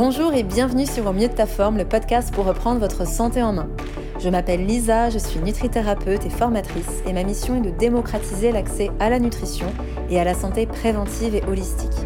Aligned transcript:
Bonjour 0.00 0.32
et 0.32 0.44
bienvenue 0.44 0.86
sur 0.86 1.06
Au 1.06 1.12
mieux 1.12 1.26
de 1.26 1.34
ta 1.34 1.44
forme, 1.44 1.76
le 1.76 1.84
podcast 1.84 2.32
pour 2.32 2.44
reprendre 2.44 2.78
votre 2.78 3.04
santé 3.04 3.42
en 3.42 3.52
main. 3.52 3.68
Je 4.20 4.28
m'appelle 4.28 4.64
Lisa, 4.64 5.10
je 5.10 5.18
suis 5.18 5.40
nutrithérapeute 5.40 6.24
et 6.24 6.30
formatrice 6.30 7.02
et 7.04 7.12
ma 7.12 7.24
mission 7.24 7.56
est 7.56 7.66
de 7.66 7.76
démocratiser 7.76 8.52
l'accès 8.52 8.92
à 9.00 9.10
la 9.10 9.18
nutrition 9.18 9.66
et 10.08 10.20
à 10.20 10.22
la 10.22 10.34
santé 10.34 10.66
préventive 10.66 11.34
et 11.34 11.42
holistique. 11.48 11.98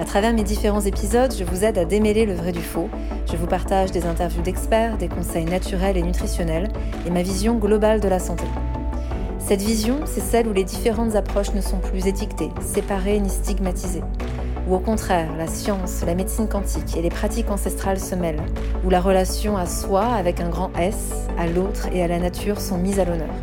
À 0.00 0.06
travers 0.06 0.32
mes 0.32 0.42
différents 0.42 0.80
épisodes, 0.80 1.34
je 1.38 1.44
vous 1.44 1.64
aide 1.64 1.76
à 1.76 1.84
démêler 1.84 2.24
le 2.24 2.32
vrai 2.32 2.50
du 2.50 2.62
faux. 2.62 2.88
Je 3.30 3.36
vous 3.36 3.46
partage 3.46 3.90
des 3.90 4.06
interviews 4.06 4.40
d'experts, 4.40 4.96
des 4.96 5.08
conseils 5.08 5.44
naturels 5.44 5.98
et 5.98 6.02
nutritionnels 6.02 6.70
et 7.06 7.10
ma 7.10 7.20
vision 7.20 7.56
globale 7.56 8.00
de 8.00 8.08
la 8.08 8.20
santé. 8.20 8.44
Cette 9.38 9.60
vision, 9.60 10.00
c'est 10.06 10.22
celle 10.22 10.48
où 10.48 10.54
les 10.54 10.64
différentes 10.64 11.14
approches 11.14 11.52
ne 11.52 11.60
sont 11.60 11.78
plus 11.78 12.06
étiquetées, 12.06 12.48
séparées 12.62 13.20
ni 13.20 13.28
stigmatisées. 13.28 14.00
Au 14.72 14.78
contraire, 14.78 15.36
la 15.36 15.48
science, 15.48 16.02
la 16.02 16.14
médecine 16.14 16.48
quantique 16.48 16.96
et 16.96 17.02
les 17.02 17.10
pratiques 17.10 17.50
ancestrales 17.50 18.00
se 18.00 18.14
mêlent. 18.14 18.40
Où 18.86 18.88
la 18.88 19.02
relation 19.02 19.58
à 19.58 19.66
soi 19.66 20.06
avec 20.06 20.40
un 20.40 20.48
grand 20.48 20.74
S, 20.78 21.12
à 21.36 21.46
l'autre 21.46 21.88
et 21.92 22.02
à 22.02 22.08
la 22.08 22.18
nature 22.18 22.58
sont 22.58 22.78
mises 22.78 22.98
à 22.98 23.04
l'honneur. 23.04 23.34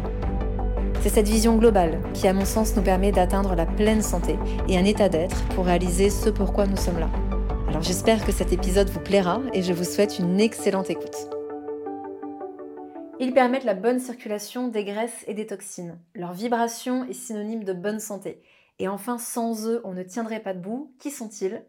C'est 1.01 1.09
cette 1.09 1.27
vision 1.27 1.55
globale 1.57 1.99
qui, 2.15 2.27
à 2.27 2.33
mon 2.33 2.45
sens, 2.45 2.75
nous 2.75 2.81
permet 2.81 3.11
d'atteindre 3.11 3.53
la 3.53 3.67
pleine 3.67 4.01
santé 4.01 4.39
et 4.67 4.79
un 4.79 4.85
état 4.85 5.07
d'être 5.07 5.45
pour 5.49 5.65
réaliser 5.65 6.09
ce 6.09 6.31
pourquoi 6.31 6.65
nous 6.65 6.77
sommes 6.77 6.97
là. 6.97 7.11
Alors 7.67 7.83
j'espère 7.83 8.25
que 8.25 8.31
cet 8.31 8.51
épisode 8.51 8.89
vous 8.89 8.99
plaira 8.99 9.39
et 9.53 9.61
je 9.61 9.71
vous 9.71 9.83
souhaite 9.83 10.17
une 10.17 10.39
excellente 10.39 10.89
écoute. 10.89 11.29
Ils 13.19 13.33
permettent 13.33 13.65
la 13.65 13.75
bonne 13.75 13.99
circulation 13.99 14.67
des 14.67 14.83
graisses 14.83 15.25
et 15.27 15.35
des 15.35 15.45
toxines. 15.45 15.99
Leur 16.15 16.33
vibration 16.33 17.05
est 17.07 17.13
synonyme 17.13 17.65
de 17.65 17.73
bonne 17.73 17.99
santé. 17.99 18.41
Et 18.79 18.87
enfin, 18.87 19.17
sans 19.17 19.67
eux, 19.67 19.81
on 19.83 19.93
ne 19.93 20.03
tiendrait 20.03 20.41
pas 20.41 20.53
debout. 20.53 20.95
Qui 20.99 21.11
sont-ils? 21.11 21.65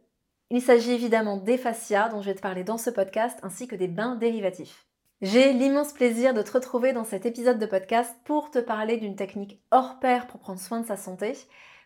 Il 0.50 0.62
s'agit 0.62 0.92
évidemment 0.92 1.36
des 1.36 1.58
fascias 1.58 2.08
dont 2.08 2.22
je 2.22 2.30
vais 2.30 2.34
te 2.34 2.40
parler 2.40 2.64
dans 2.64 2.78
ce 2.78 2.90
podcast 2.90 3.38
ainsi 3.42 3.68
que 3.68 3.76
des 3.76 3.88
bains 3.88 4.16
dérivatifs. 4.16 4.86
J'ai 5.20 5.52
l'immense 5.52 5.92
plaisir 5.92 6.32
de 6.32 6.42
te 6.42 6.52
retrouver 6.52 6.92
dans 6.92 7.04
cet 7.04 7.26
épisode 7.26 7.58
de 7.58 7.66
podcast 7.66 8.16
pour 8.24 8.50
te 8.50 8.58
parler 8.58 8.96
d'une 8.96 9.16
technique 9.16 9.60
hors 9.70 9.98
pair 10.00 10.26
pour 10.26 10.40
prendre 10.40 10.58
soin 10.58 10.80
de 10.80 10.86
sa 10.86 10.96
santé, 10.96 11.34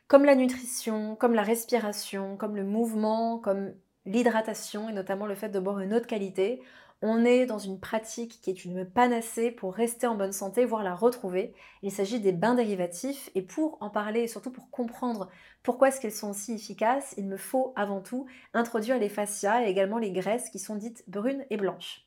comme 0.06 0.24
la 0.24 0.36
nutrition, 0.36 1.16
comme 1.16 1.34
la 1.34 1.42
respiration, 1.42 2.36
comme 2.36 2.54
le 2.54 2.64
mouvement, 2.64 3.38
comme 3.38 3.74
l'hydratation 4.06 4.88
et 4.88 4.92
notamment 4.92 5.26
le 5.26 5.34
fait 5.34 5.48
de 5.48 5.58
boire 5.58 5.80
une 5.80 5.94
eau 5.94 6.00
de 6.00 6.06
qualité. 6.06 6.62
On 7.02 7.24
est 7.24 7.44
dans 7.44 7.58
une 7.58 7.80
pratique 7.80 8.40
qui 8.40 8.50
est 8.50 8.64
une 8.64 8.84
panacée 8.84 9.50
pour 9.50 9.74
rester 9.74 10.06
en 10.06 10.14
bonne 10.14 10.32
santé, 10.32 10.64
voire 10.64 10.82
la 10.82 10.94
retrouver. 10.94 11.54
Il 11.82 11.92
s'agit 11.92 12.20
des 12.20 12.32
bains 12.32 12.54
dérivatifs 12.54 13.30
et 13.34 13.42
pour 13.42 13.76
en 13.82 13.90
parler 13.90 14.22
et 14.22 14.28
surtout 14.28 14.50
pour 14.50 14.70
comprendre 14.70 15.28
pourquoi 15.62 15.88
est-ce 15.88 16.00
qu'ils 16.00 16.12
sont 16.12 16.32
si 16.32 16.54
efficaces, 16.54 17.14
il 17.18 17.26
me 17.26 17.36
faut 17.36 17.72
avant 17.76 18.00
tout 18.00 18.26
introduire 18.54 18.98
les 18.98 19.10
fascias 19.10 19.64
et 19.64 19.70
également 19.70 19.98
les 19.98 20.12
graisses 20.12 20.48
qui 20.48 20.58
sont 20.58 20.76
dites 20.76 21.04
brunes 21.06 21.44
et 21.50 21.56
blanches. 21.56 22.06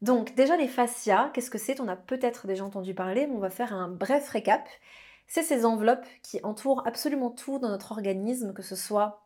Donc 0.00 0.34
déjà 0.34 0.56
les 0.56 0.66
fascias, 0.66 1.30
qu'est-ce 1.32 1.50
que 1.50 1.58
c'est? 1.58 1.80
On 1.80 1.86
a 1.86 1.94
peut-être 1.96 2.48
déjà 2.48 2.64
entendu 2.64 2.94
parler, 2.94 3.28
mais 3.28 3.36
on 3.36 3.40
va 3.40 3.50
faire 3.50 3.72
un 3.72 3.88
bref 3.88 4.28
récap. 4.28 4.68
C'est 5.28 5.44
ces 5.44 5.64
enveloppes 5.64 6.06
qui 6.22 6.40
entourent 6.42 6.86
absolument 6.86 7.30
tout 7.30 7.60
dans 7.60 7.68
notre 7.68 7.92
organisme, 7.92 8.52
que 8.52 8.62
ce 8.62 8.74
soit 8.74 9.22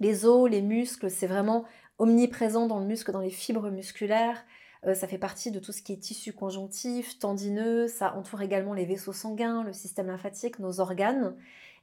les 0.00 0.26
os, 0.26 0.50
les 0.50 0.62
muscles, 0.62 1.10
c'est 1.10 1.26
vraiment 1.26 1.64
omniprésent 2.02 2.66
dans 2.66 2.80
le 2.80 2.86
muscle, 2.86 3.12
dans 3.12 3.20
les 3.20 3.30
fibres 3.30 3.70
musculaires. 3.70 4.44
Euh, 4.84 4.94
ça 4.94 5.06
fait 5.06 5.18
partie 5.18 5.52
de 5.52 5.60
tout 5.60 5.70
ce 5.70 5.82
qui 5.82 5.92
est 5.92 5.98
tissu 5.98 6.32
conjonctif, 6.32 7.18
tendineux, 7.20 7.86
ça 7.86 8.14
entoure 8.16 8.42
également 8.42 8.74
les 8.74 8.84
vaisseaux 8.84 9.12
sanguins, 9.12 9.62
le 9.62 9.72
système 9.72 10.08
lymphatique, 10.08 10.58
nos 10.58 10.80
organes. 10.80 11.36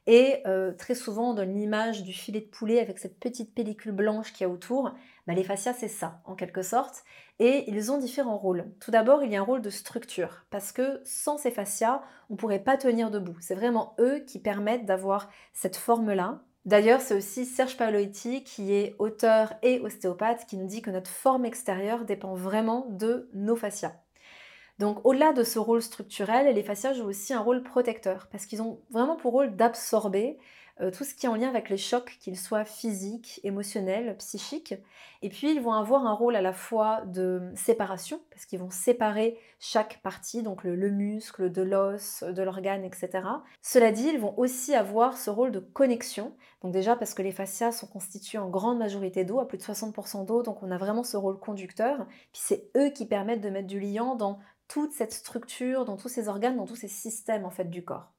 Et 0.06 0.42
euh, 0.46 0.72
très 0.72 0.94
souvent, 0.94 1.34
on 1.34 1.42
l'image 1.42 2.02
du 2.02 2.12
filet 2.12 2.40
de 2.40 2.46
poulet 2.46 2.80
avec 2.80 2.98
cette 2.98 3.18
petite 3.18 3.54
pellicule 3.54 3.92
blanche 3.92 4.32
qu'il 4.32 4.46
a 4.46 4.50
autour. 4.50 4.92
Bah, 5.26 5.34
les 5.34 5.44
fascias, 5.44 5.72
c'est 5.72 5.88
ça, 5.88 6.20
en 6.26 6.34
quelque 6.34 6.62
sorte. 6.62 7.04
Et 7.38 7.64
ils 7.70 7.90
ont 7.90 7.98
différents 7.98 8.36
rôles. 8.36 8.70
Tout 8.80 8.90
d'abord, 8.90 9.22
il 9.22 9.30
y 9.32 9.36
a 9.36 9.40
un 9.40 9.44
rôle 9.44 9.62
de 9.62 9.70
structure, 9.70 10.44
parce 10.50 10.72
que 10.72 11.00
sans 11.04 11.38
ces 11.38 11.50
fascias, 11.50 12.02
on 12.28 12.34
ne 12.34 12.38
pourrait 12.38 12.62
pas 12.62 12.76
tenir 12.76 13.10
debout. 13.10 13.36
C'est 13.40 13.54
vraiment 13.54 13.94
eux 13.98 14.20
qui 14.26 14.38
permettent 14.38 14.84
d'avoir 14.84 15.30
cette 15.54 15.76
forme-là. 15.76 16.42
D'ailleurs, 16.66 17.00
c'est 17.00 17.14
aussi 17.14 17.46
Serge 17.46 17.76
Paolotti, 17.76 18.44
qui 18.44 18.74
est 18.74 18.94
auteur 18.98 19.54
et 19.62 19.80
ostéopathe, 19.80 20.46
qui 20.46 20.56
nous 20.56 20.66
dit 20.66 20.82
que 20.82 20.90
notre 20.90 21.10
forme 21.10 21.46
extérieure 21.46 22.04
dépend 22.04 22.34
vraiment 22.34 22.86
de 22.90 23.30
nos 23.32 23.56
fascias. 23.56 23.94
Donc 24.78 25.04
au-delà 25.04 25.32
de 25.32 25.42
ce 25.42 25.58
rôle 25.58 25.82
structurel, 25.82 26.54
les 26.54 26.62
fascias 26.62 26.94
jouent 26.94 27.08
aussi 27.08 27.34
un 27.34 27.40
rôle 27.40 27.62
protecteur, 27.62 28.28
parce 28.30 28.46
qu'ils 28.46 28.62
ont 28.62 28.80
vraiment 28.90 29.16
pour 29.16 29.32
rôle 29.32 29.56
d'absorber 29.56 30.38
euh, 30.80 30.90
tout 30.90 31.04
ce 31.04 31.14
qui 31.14 31.26
est 31.26 31.28
en 31.28 31.34
lien 31.34 31.48
avec 31.48 31.68
les 31.68 31.76
chocs, 31.76 32.16
qu'ils 32.20 32.38
soient 32.38 32.64
physiques, 32.64 33.40
émotionnels, 33.44 34.16
psychiques. 34.18 34.74
Et 35.22 35.28
puis 35.28 35.52
ils 35.52 35.60
vont 35.60 35.72
avoir 35.72 36.06
un 36.06 36.14
rôle 36.14 36.36
à 36.36 36.42
la 36.42 36.52
fois 36.52 37.02
de 37.06 37.42
séparation, 37.54 38.20
parce 38.30 38.46
qu'ils 38.46 38.58
vont 38.58 38.70
séparer 38.70 39.38
chaque 39.58 40.00
partie, 40.02 40.42
donc 40.42 40.64
le, 40.64 40.74
le 40.74 40.90
muscle, 40.90 41.50
de 41.50 41.62
l'os, 41.62 42.22
de 42.22 42.42
l'organe, 42.42 42.84
etc. 42.84 43.10
Cela 43.60 43.92
dit, 43.92 44.08
ils 44.08 44.18
vont 44.18 44.38
aussi 44.38 44.74
avoir 44.74 45.18
ce 45.18 45.28
rôle 45.28 45.52
de 45.52 45.60
connexion. 45.60 46.34
Donc 46.62 46.72
déjà 46.72 46.96
parce 46.96 47.14
que 47.14 47.22
les 47.22 47.32
fascias 47.32 47.72
sont 47.72 47.86
constitués 47.86 48.38
en 48.38 48.48
grande 48.48 48.78
majorité 48.78 49.24
d'eau, 49.24 49.40
à 49.40 49.46
plus 49.46 49.58
de 49.58 49.62
60% 49.62 50.24
d'eau, 50.24 50.42
donc 50.42 50.62
on 50.62 50.70
a 50.70 50.78
vraiment 50.78 51.04
ce 51.04 51.16
rôle 51.16 51.38
conducteur. 51.38 52.06
Puis 52.32 52.42
c'est 52.42 52.70
eux 52.76 52.88
qui 52.90 53.06
permettent 53.06 53.42
de 53.42 53.50
mettre 53.50 53.68
du 53.68 53.80
liant 53.80 54.14
dans 54.14 54.38
toute 54.68 54.92
cette 54.92 55.12
structure, 55.12 55.84
dans 55.84 55.96
tous 55.96 56.08
ces 56.08 56.28
organes, 56.28 56.56
dans 56.56 56.66
tous 56.66 56.76
ces 56.76 56.88
systèmes 56.88 57.44
en 57.44 57.50
fait 57.50 57.68
du 57.68 57.84
corps. 57.84 58.12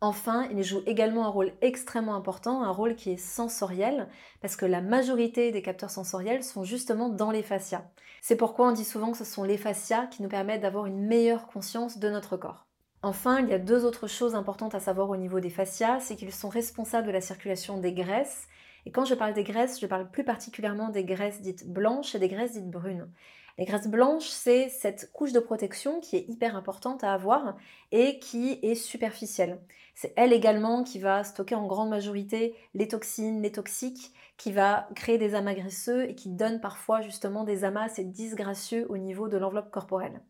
Enfin, 0.00 0.48
il 0.52 0.62
joue 0.62 0.82
également 0.86 1.26
un 1.26 1.30
rôle 1.30 1.52
extrêmement 1.60 2.14
important, 2.14 2.62
un 2.62 2.70
rôle 2.70 2.94
qui 2.94 3.10
est 3.10 3.16
sensoriel, 3.16 4.08
parce 4.40 4.54
que 4.54 4.64
la 4.64 4.80
majorité 4.80 5.50
des 5.50 5.62
capteurs 5.62 5.90
sensoriels 5.90 6.44
sont 6.44 6.62
justement 6.62 7.08
dans 7.08 7.32
les 7.32 7.42
fascias. 7.42 7.84
C'est 8.22 8.36
pourquoi 8.36 8.68
on 8.68 8.72
dit 8.72 8.84
souvent 8.84 9.10
que 9.10 9.18
ce 9.18 9.24
sont 9.24 9.42
les 9.42 9.58
fascias 9.58 10.06
qui 10.06 10.22
nous 10.22 10.28
permettent 10.28 10.62
d'avoir 10.62 10.86
une 10.86 11.04
meilleure 11.06 11.48
conscience 11.48 11.98
de 11.98 12.10
notre 12.10 12.36
corps. 12.36 12.68
Enfin, 13.02 13.40
il 13.40 13.48
y 13.48 13.54
a 13.54 13.58
deux 13.58 13.84
autres 13.84 14.06
choses 14.06 14.36
importantes 14.36 14.74
à 14.76 14.80
savoir 14.80 15.10
au 15.10 15.16
niveau 15.16 15.40
des 15.40 15.50
fascias, 15.50 16.00
c'est 16.00 16.14
qu'ils 16.16 16.32
sont 16.32 16.48
responsables 16.48 17.06
de 17.06 17.12
la 17.12 17.20
circulation 17.20 17.78
des 17.78 17.92
graisses. 17.92 18.46
Et 18.86 18.92
quand 18.92 19.04
je 19.04 19.14
parle 19.14 19.34
des 19.34 19.44
graisses, 19.44 19.80
je 19.80 19.86
parle 19.86 20.10
plus 20.10 20.24
particulièrement 20.24 20.90
des 20.90 21.04
graisses 21.04 21.40
dites 21.40 21.68
blanches 21.68 22.14
et 22.14 22.18
des 22.20 22.28
graisses 22.28 22.52
dites 22.52 22.70
brunes. 22.70 23.10
Les 23.58 23.64
graisses 23.64 23.88
blanches, 23.88 24.28
c'est 24.28 24.68
cette 24.68 25.10
couche 25.12 25.32
de 25.32 25.40
protection 25.40 25.98
qui 25.98 26.16
est 26.16 26.28
hyper 26.28 26.54
importante 26.54 27.02
à 27.02 27.12
avoir 27.12 27.56
et 27.90 28.20
qui 28.20 28.60
est 28.62 28.76
superficielle. 28.76 29.58
C'est 29.96 30.12
elle 30.14 30.32
également 30.32 30.84
qui 30.84 31.00
va 31.00 31.24
stocker 31.24 31.56
en 31.56 31.66
grande 31.66 31.90
majorité 31.90 32.54
les 32.74 32.86
toxines, 32.86 33.42
les 33.42 33.50
toxiques, 33.50 34.12
qui 34.36 34.52
va 34.52 34.88
créer 34.94 35.18
des 35.18 35.34
amas 35.34 35.54
graisseux 35.54 36.08
et 36.08 36.14
qui 36.14 36.28
donne 36.28 36.60
parfois 36.60 37.00
justement 37.00 37.42
des 37.42 37.64
amas 37.64 37.86
assez 37.86 38.04
disgracieux 38.04 38.86
au 38.90 38.96
niveau 38.96 39.26
de 39.26 39.36
l'enveloppe 39.36 39.72
corporelle. 39.72 40.20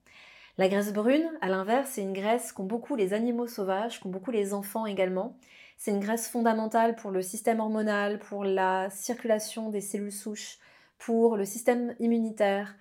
La 0.56 0.71
graisse 0.71 0.95
brune, 0.95 1.31
à 1.43 1.50
l'inverse, 1.50 1.91
c'est 1.93 2.03
une 2.03 2.15
graisse 2.15 2.53
qu'ont 2.53 2.65
beaucoup 2.65 2.97
les 2.97 3.12
animaux 3.12 3.47
sauvages, 3.47 4.00
qu'ont 4.00 4.09
beaucoup 4.09 4.31
les 4.31 4.55
enfants 4.55 4.87
également. 4.87 5.37
C'est 5.77 5.91
une 5.91 6.00
graisse 6.00 6.28
fondamentale 6.28 6.97
pour 6.97 7.10
le 7.10 7.21
système 7.21 7.60
hormonal, 7.60 8.21
pour 8.21 8.43
la 8.43 8.89
circulation 8.89 9.69
des 9.69 9.83
cellules 9.83 10.10
souches, 10.10 10.59
pour 10.97 11.37
le 11.37 11.45
système 11.45 11.95
immunitaire, 12.00 12.75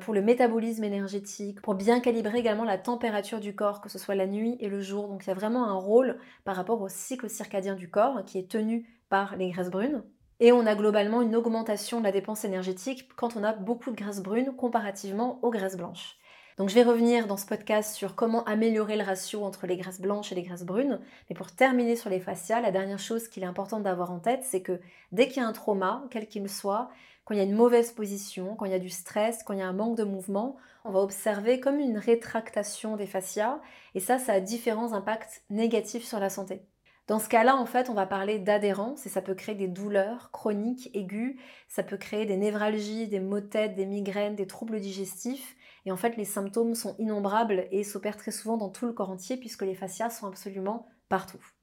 pour 0.00 0.14
le 0.14 0.22
métabolisme 0.22 0.84
énergétique, 0.84 1.60
pour 1.60 1.74
bien 1.74 2.00
calibrer 2.00 2.38
également 2.38 2.64
la 2.64 2.78
température 2.78 3.40
du 3.40 3.54
corps, 3.54 3.80
que 3.80 3.88
ce 3.88 3.98
soit 3.98 4.14
la 4.14 4.26
nuit 4.26 4.56
et 4.58 4.68
le 4.68 4.80
jour. 4.80 5.08
Donc 5.08 5.24
il 5.24 5.28
y 5.28 5.30
a 5.30 5.34
vraiment 5.34 5.68
un 5.68 5.74
rôle 5.74 6.18
par 6.44 6.56
rapport 6.56 6.80
au 6.82 6.88
cycle 6.88 7.30
circadien 7.30 7.74
du 7.74 7.88
corps 7.88 8.24
qui 8.24 8.38
est 8.38 8.50
tenu 8.50 8.88
par 9.08 9.36
les 9.36 9.50
graisses 9.50 9.70
brunes. 9.70 10.02
Et 10.40 10.52
on 10.52 10.66
a 10.66 10.74
globalement 10.74 11.22
une 11.22 11.36
augmentation 11.36 12.00
de 12.00 12.04
la 12.04 12.12
dépense 12.12 12.44
énergétique 12.44 13.08
quand 13.16 13.36
on 13.36 13.44
a 13.44 13.52
beaucoup 13.52 13.90
de 13.90 13.96
graisses 13.96 14.22
brunes 14.22 14.54
comparativement 14.54 15.38
aux 15.42 15.50
graisses 15.50 15.76
blanches. 15.76 16.18
Donc 16.58 16.70
je 16.70 16.74
vais 16.74 16.82
revenir 16.82 17.26
dans 17.26 17.36
ce 17.36 17.44
podcast 17.44 17.94
sur 17.94 18.14
comment 18.14 18.42
améliorer 18.44 18.96
le 18.96 19.04
ratio 19.04 19.44
entre 19.44 19.66
les 19.66 19.76
graisses 19.76 20.00
blanches 20.00 20.32
et 20.32 20.34
les 20.34 20.42
graisses 20.42 20.64
brunes. 20.64 21.00
Mais 21.28 21.36
pour 21.36 21.52
terminer 21.52 21.96
sur 21.96 22.08
les 22.08 22.20
fascias, 22.20 22.60
la 22.60 22.70
dernière 22.70 22.98
chose 22.98 23.28
qu'il 23.28 23.42
est 23.42 23.46
important 23.46 23.78
d'avoir 23.78 24.10
en 24.10 24.20
tête, 24.20 24.42
c'est 24.42 24.62
que 24.62 24.80
dès 25.12 25.28
qu'il 25.28 25.42
y 25.42 25.44
a 25.44 25.48
un 25.48 25.52
trauma, 25.52 26.04
quel 26.10 26.26
qu'il 26.26 26.48
soit, 26.48 26.88
quand 27.26 27.34
il 27.34 27.38
y 27.38 27.40
a 27.40 27.44
une 27.44 27.56
mauvaise 27.56 27.90
position, 27.90 28.54
quand 28.54 28.66
il 28.66 28.72
y 28.72 28.76
a 28.76 28.78
du 28.78 28.88
stress, 28.88 29.42
quand 29.42 29.52
il 29.52 29.58
y 29.58 29.62
a 29.62 29.68
un 29.68 29.72
manque 29.72 29.98
de 29.98 30.04
mouvement, 30.04 30.56
on 30.84 30.92
va 30.92 31.00
observer 31.00 31.58
comme 31.58 31.80
une 31.80 31.98
rétractation 31.98 32.96
des 32.96 33.06
fascias 33.06 33.60
et 33.96 34.00
ça, 34.00 34.18
ça 34.18 34.32
a 34.34 34.40
différents 34.40 34.92
impacts 34.92 35.42
négatifs 35.50 36.04
sur 36.04 36.20
la 36.20 36.30
santé. 36.30 36.62
Dans 37.08 37.18
ce 37.18 37.28
cas-là, 37.28 37.56
en 37.56 37.66
fait, 37.66 37.90
on 37.90 37.94
va 37.94 38.06
parler 38.06 38.38
d'adhérence 38.38 39.06
et 39.06 39.08
ça 39.08 39.22
peut 39.22 39.34
créer 39.34 39.56
des 39.56 39.66
douleurs 39.66 40.30
chroniques, 40.30 40.90
aiguës, 40.94 41.36
ça 41.68 41.82
peut 41.82 41.96
créer 41.96 42.26
des 42.26 42.36
névralgies, 42.36 43.08
des 43.08 43.20
maux 43.20 43.40
de 43.40 43.46
tête, 43.46 43.74
des 43.74 43.86
migraines, 43.86 44.36
des 44.36 44.46
troubles 44.46 44.80
digestifs. 44.80 45.56
Et 45.84 45.92
en 45.92 45.96
fait, 45.96 46.16
les 46.16 46.24
symptômes 46.24 46.74
sont 46.76 46.94
innombrables 46.98 47.66
et 47.72 47.82
s'opèrent 47.82 48.16
très 48.16 48.32
souvent 48.32 48.56
dans 48.56 48.70
tout 48.70 48.86
le 48.86 48.92
corps 48.92 49.10
entier 49.10 49.36
puisque 49.36 49.62
les 49.62 49.74
fascias 49.74 50.10
sont 50.10 50.28
absolument 50.28 50.88
partout. 51.08 51.55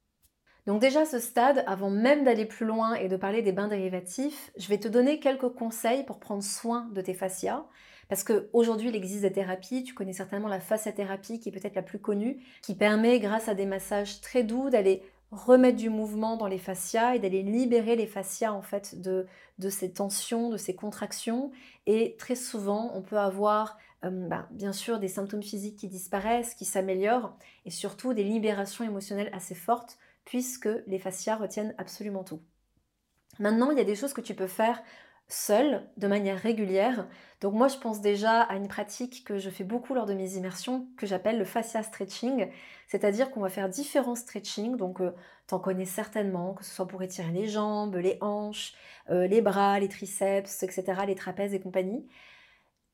Donc 0.65 0.79
déjà 0.79 1.05
ce 1.05 1.19
stade, 1.19 1.63
avant 1.67 1.89
même 1.89 2.23
d'aller 2.23 2.45
plus 2.45 2.65
loin 2.65 2.93
et 2.95 3.09
de 3.09 3.17
parler 3.17 3.41
des 3.41 3.51
bains 3.51 3.67
dérivatifs, 3.67 4.51
je 4.57 4.67
vais 4.69 4.77
te 4.77 4.87
donner 4.87 5.19
quelques 5.19 5.49
conseils 5.49 6.03
pour 6.05 6.19
prendre 6.19 6.43
soin 6.43 6.89
de 6.93 7.01
tes 7.01 7.13
fascias. 7.13 7.65
Parce 8.09 8.23
qu'aujourd'hui, 8.23 8.89
il 8.89 8.95
existe 8.95 9.23
des 9.23 9.31
thérapies, 9.31 9.83
tu 9.83 9.93
connais 9.93 10.13
certainement 10.13 10.47
la 10.47 10.59
fasciathérapie 10.59 11.39
qui 11.39 11.49
est 11.49 11.51
peut-être 11.51 11.75
la 11.75 11.81
plus 11.81 11.99
connue, 11.99 12.43
qui 12.61 12.75
permet, 12.75 13.19
grâce 13.19 13.47
à 13.47 13.55
des 13.55 13.65
massages 13.65 14.21
très 14.21 14.43
doux, 14.43 14.69
d'aller 14.69 15.03
remettre 15.31 15.77
du 15.77 15.89
mouvement 15.89 16.37
dans 16.37 16.47
les 16.47 16.59
fascias 16.59 17.15
et 17.15 17.19
d'aller 17.19 17.41
libérer 17.41 17.95
les 17.95 18.05
fascias 18.05 18.53
en 18.53 18.61
fait 18.61 19.01
de, 19.01 19.25
de 19.57 19.69
ces 19.69 19.91
tensions, 19.91 20.49
de 20.49 20.57
ces 20.57 20.75
contractions. 20.75 21.51
Et 21.87 22.15
très 22.17 22.35
souvent, 22.35 22.91
on 22.93 23.01
peut 23.01 23.17
avoir 23.17 23.77
euh, 24.05 24.27
bah, 24.27 24.47
bien 24.51 24.73
sûr 24.73 24.99
des 24.99 25.07
symptômes 25.07 25.43
physiques 25.43 25.77
qui 25.77 25.87
disparaissent, 25.87 26.53
qui 26.53 26.65
s'améliorent, 26.65 27.35
et 27.65 27.71
surtout 27.71 28.13
des 28.13 28.23
libérations 28.23 28.83
émotionnelles 28.83 29.31
assez 29.33 29.55
fortes, 29.55 29.97
puisque 30.25 30.69
les 30.87 30.99
fascias 30.99 31.35
retiennent 31.35 31.75
absolument 31.77 32.23
tout. 32.23 32.41
Maintenant, 33.39 33.71
il 33.71 33.77
y 33.77 33.81
a 33.81 33.85
des 33.85 33.95
choses 33.95 34.13
que 34.13 34.21
tu 34.21 34.35
peux 34.35 34.47
faire 34.47 34.81
seul, 35.27 35.89
de 35.97 36.07
manière 36.07 36.37
régulière. 36.37 37.07
Donc 37.41 37.53
moi, 37.53 37.67
je 37.67 37.77
pense 37.77 38.01
déjà 38.01 38.41
à 38.41 38.55
une 38.55 38.67
pratique 38.67 39.23
que 39.25 39.37
je 39.37 39.49
fais 39.49 39.63
beaucoup 39.63 39.93
lors 39.93 40.05
de 40.05 40.13
mes 40.13 40.35
immersions, 40.35 40.87
que 40.97 41.07
j'appelle 41.07 41.37
le 41.37 41.45
fascia 41.45 41.81
stretching. 41.83 42.49
C'est-à-dire 42.87 43.31
qu'on 43.31 43.41
va 43.41 43.49
faire 43.49 43.69
différents 43.69 44.15
stretching. 44.15 44.75
Donc, 44.77 45.01
euh, 45.01 45.13
tu 45.47 45.55
en 45.55 45.59
connais 45.59 45.85
certainement, 45.85 46.53
que 46.53 46.63
ce 46.63 46.73
soit 46.73 46.87
pour 46.87 47.01
étirer 47.03 47.31
les 47.31 47.47
jambes, 47.47 47.95
les 47.95 48.17
hanches, 48.21 48.73
euh, 49.09 49.27
les 49.27 49.41
bras, 49.41 49.79
les 49.79 49.89
triceps, 49.89 50.63
etc., 50.63 51.01
les 51.07 51.15
trapèzes 51.15 51.53
et 51.53 51.59
compagnie. 51.59 52.07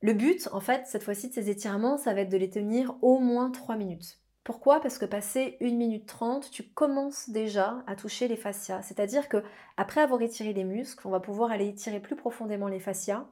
Le 0.00 0.14
but, 0.14 0.48
en 0.52 0.60
fait, 0.60 0.86
cette 0.86 1.02
fois-ci 1.02 1.28
de 1.28 1.34
ces 1.34 1.50
étirements, 1.50 1.98
ça 1.98 2.14
va 2.14 2.22
être 2.22 2.30
de 2.30 2.38
les 2.38 2.50
tenir 2.50 2.96
au 3.02 3.18
moins 3.18 3.50
3 3.50 3.76
minutes. 3.76 4.19
Pourquoi? 4.44 4.80
Parce 4.80 4.98
que 4.98 5.04
passé 5.04 5.56
1 5.60 5.74
minute 5.76 6.06
30, 6.06 6.50
tu 6.50 6.62
commences 6.64 7.28
déjà 7.28 7.82
à 7.86 7.94
toucher 7.94 8.26
les 8.26 8.36
fascias. 8.36 8.82
C'est-à-dire 8.82 9.28
que 9.28 9.42
après 9.76 10.00
avoir 10.00 10.22
étiré 10.22 10.52
les 10.52 10.64
muscles, 10.64 11.06
on 11.06 11.10
va 11.10 11.20
pouvoir 11.20 11.50
aller 11.50 11.68
étirer 11.68 12.00
plus 12.00 12.16
profondément 12.16 12.68
les 12.68 12.80
fascias. 12.80 13.26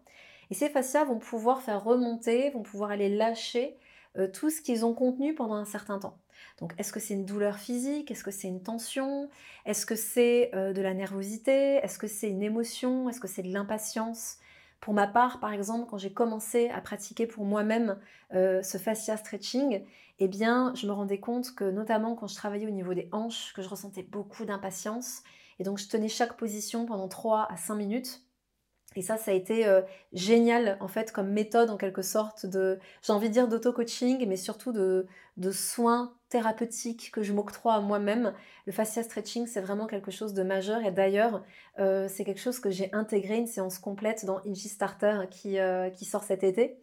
Et 0.51 0.55
ces 0.55 0.69
fascias 0.69 1.05
vont 1.05 1.19
pouvoir 1.19 1.63
faire 1.63 1.83
remonter, 1.83 2.51
vont 2.51 2.63
pouvoir 2.63 2.91
aller 2.91 3.09
lâcher 3.09 3.77
euh, 4.19 4.29
tout 4.29 4.51
ce 4.51 4.61
qu'ils 4.61 4.85
ont 4.85 4.95
contenu 4.95 5.35
pendant 5.35 5.55
un 5.55 5.65
certain 5.65 5.99
temps. 5.99 6.19
Donc 6.59 6.75
est-ce 6.79 6.93
que 6.93 7.01
c'est 7.01 7.15
une 7.15 7.25
douleur 7.25 7.59
physique? 7.59 8.11
Est-ce 8.11 8.25
que 8.25 8.31
c'est 8.31 8.49
une 8.49 8.63
tension? 8.63 9.29
Est-ce 9.67 9.87
que 9.87 9.97
c'est 9.97 10.51
euh, 10.55 10.73
de 10.73 10.83
la 10.83 10.95
nervosité? 10.95 11.77
Est-ce 11.77 11.99
que 11.99 12.07
c'est 12.07 12.29
une 12.29 12.43
émotion? 12.43 13.09
Est-ce 13.09 13.21
que 13.21 13.29
c'est 13.29 13.43
de 13.43 13.53
l'impatience? 13.53 14.39
Pour 14.81 14.95
ma 14.95 15.07
part, 15.07 15.41
par 15.41 15.53
exemple, 15.53 15.87
quand 15.91 15.99
j'ai 15.99 16.13
commencé 16.13 16.69
à 16.71 16.81
pratiquer 16.81 17.27
pour 17.27 17.45
moi-même 17.45 17.99
euh, 18.33 18.63
ce 18.63 18.79
fascia 18.79 19.17
stretching, 19.17 19.85
eh 20.21 20.29
bien, 20.29 20.73
je 20.75 20.87
me 20.87 20.93
rendais 20.93 21.19
compte 21.19 21.55
que 21.55 21.65
notamment 21.65 22.15
quand 22.15 22.27
je 22.27 22.35
travaillais 22.35 22.67
au 22.67 22.71
niveau 22.71 22.95
des 22.95 23.09
hanches, 23.13 23.53
que 23.55 23.63
je 23.63 23.69
ressentais 23.69 24.03
beaucoup 24.03 24.45
d'impatience. 24.45 25.23
Et 25.59 25.65
donc, 25.65 25.79
je 25.79 25.89
tenais 25.89 26.09
chaque 26.09 26.37
position 26.37 26.87
pendant 26.87 27.09
3 27.09 27.49
à 27.51 27.57
5 27.57 27.75
minutes. 27.75 28.23
Et 28.99 29.03
ça, 29.03 29.17
ça 29.17 29.31
a 29.31 29.35
été 29.35 29.65
euh, 29.65 29.81
génial, 30.13 30.77
en 30.81 30.89
fait, 30.89 31.13
comme 31.13 31.31
méthode, 31.31 31.71
en 31.71 31.77
quelque 31.77 32.03
sorte, 32.03 32.47
de, 32.47 32.81
j'ai 33.01 33.13
envie 33.13 33.29
de 33.29 33.33
dire 33.33 33.47
d'auto-coaching, 33.47 34.27
mais 34.27 34.37
surtout 34.37 34.73
de, 34.73 35.07
soins 35.53 36.13
thérapeutiques 36.31 37.13
que 37.13 37.23
je 37.23 37.33
m'octroie 37.33 37.75
à 37.75 37.81
moi-même. 37.81 38.35
Le 38.67 38.73
fascia 38.73 39.05
stretching, 39.05 39.47
c'est 39.47 39.61
vraiment 39.61 39.87
quelque 39.87 40.11
chose 40.11 40.35
de 40.35 40.43
majeur. 40.43 40.85
Et 40.85 40.91
d'ailleurs, 40.91 41.45
euh, 41.79 42.09
c'est 42.09 42.25
quelque 42.25 42.41
chose 42.41 42.59
que 42.59 42.71
j'ai 42.71 42.91
intégré, 42.93 43.37
une 43.37 43.47
séance 43.47 43.79
complète 43.79 44.25
dans 44.25 44.41
Inchi 44.45 44.69
Starter 44.69 45.21
qui, 45.31 45.61
euh, 45.61 45.91
qui 45.91 46.05
sort 46.05 46.25
cet 46.25 46.43
été. 46.43 46.81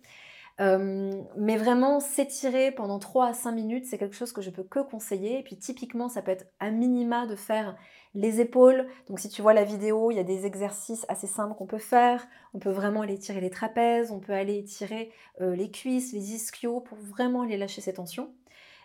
mais 0.57 1.57
vraiment, 1.57 1.99
s'étirer 1.99 2.71
pendant 2.71 2.97
3 2.97 3.27
à 3.27 3.33
5 3.33 3.51
minutes, 3.51 3.85
c'est 3.87 3.97
quelque 3.97 4.15
chose 4.15 4.31
que 4.31 4.41
je 4.41 4.51
peux 4.51 4.63
que 4.63 4.79
conseiller. 4.79 5.39
Et 5.39 5.43
puis 5.43 5.57
typiquement, 5.57 6.07
ça 6.07 6.21
peut 6.21 6.31
être 6.31 6.45
à 6.61 6.71
minima 6.71 7.27
de 7.27 7.35
faire 7.35 7.75
les 8.15 8.41
épaules. 8.41 8.87
Donc 9.07 9.19
si 9.19 9.29
tu 9.29 9.41
vois 9.41 9.53
la 9.53 9.63
vidéo, 9.63 10.09
il 10.09 10.15
y 10.15 10.19
a 10.19 10.23
des 10.23 10.45
exercices 10.45 11.05
assez 11.09 11.27
simples 11.27 11.55
qu'on 11.55 11.67
peut 11.67 11.77
faire. 11.77 12.25
On 12.53 12.59
peut 12.59 12.71
vraiment 12.71 13.01
aller 13.01 13.19
tirer 13.19 13.41
les 13.41 13.49
trapèzes, 13.49 14.11
on 14.11 14.19
peut 14.19 14.33
aller 14.33 14.63
tirer 14.63 15.11
euh, 15.41 15.55
les 15.55 15.69
cuisses, 15.69 16.13
les 16.13 16.33
ischios 16.33 16.79
pour 16.79 16.97
vraiment 16.97 17.41
aller 17.41 17.57
lâcher 17.57 17.81
ces 17.81 17.93
tensions. 17.93 18.33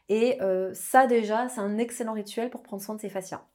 Et 0.09 0.43
euh, 0.43 0.75
ça 0.75 1.07
déjà, 1.07 1.49
c'est 1.49 1.61
un 1.61 1.79
excellent 1.79 2.15
rituel 2.15 2.51
pour 2.51 2.63
prendre 2.63 2.83
soin 2.83 2.97
de 2.97 3.01
ses 3.01 3.09
fascias. 3.09 3.47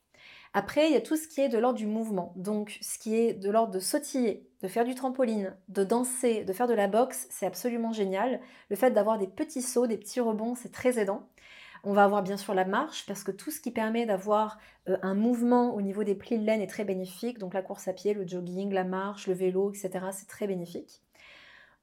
Après, 0.54 0.88
il 0.88 0.94
y 0.94 0.95
a 0.95 1.01
tout 1.01 1.18
ce 1.18 1.27
qui 1.27 1.42
est 1.42 1.50
de 1.50 1.57
l'ordre 1.57 1.78
du 1.78 1.86
mouvement. 1.86 2.31
Donc, 2.38 2.78
ce 2.81 2.98
qui 2.98 3.13
est 3.18 3.33
de 3.33 3.51
l'ordre 3.51 3.74
de 3.74 3.80
sautiller, 3.80 4.48
de 4.62 4.69
faire 4.69 4.86
du 4.86 4.95
trampoline, 4.95 5.54
de 5.68 5.83
danser, 5.83 6.45
de 6.45 6.54
faire 6.54 6.68
de 6.68 6.74
la 6.74 6.88
boxe, 6.88 7.28
c'est 7.30 7.45
absolument 7.45 7.92
génial. 7.92 8.39
Le 8.69 8.78
fait 8.78 8.92
d'avoir 8.92 9.18
des 9.18 9.28
petits 9.28 9.62
sauts, 9.62 9.86
des 9.86 9.98
petits 9.98 10.21
rebonds, 10.21 10.56
c'est 10.56 10.71
très 10.71 10.98
aidant. 10.98 11.28
On 11.88 11.94
va 11.94 12.04
avoir 12.04 12.24
bien 12.24 12.36
sûr 12.36 12.56
la 12.56 12.66
marche, 12.66 13.06
parce 13.06 13.24
que 13.24 13.32
tout 13.32 13.52
ce 13.52 13.62
qui 13.62 13.70
permet 13.70 14.08
d'avoir 14.08 14.58
euh, 14.90 14.98
un 15.04 15.14
mouvement 15.14 15.76
au 15.76 15.82
niveau 15.84 16.04
des 16.04 16.16
plis 16.16 16.40
de 16.40 16.44
laine 16.44 16.62
est 16.62 16.68
très 16.68 16.84
bénéfique. 16.84 17.38
Donc 17.38 17.54
la 17.54 17.62
course 17.62 17.88
à 17.88 17.94
pied, 17.94 18.16
le 18.16 18.28
jogging, 18.28 18.74
la 18.74 18.84
marche, 18.84 19.28
le 19.28 19.36
vélo, 19.36 19.72
etc. 19.72 20.06
C'est 20.12 20.28
très 20.28 20.48
bénéfique. 20.48 21.04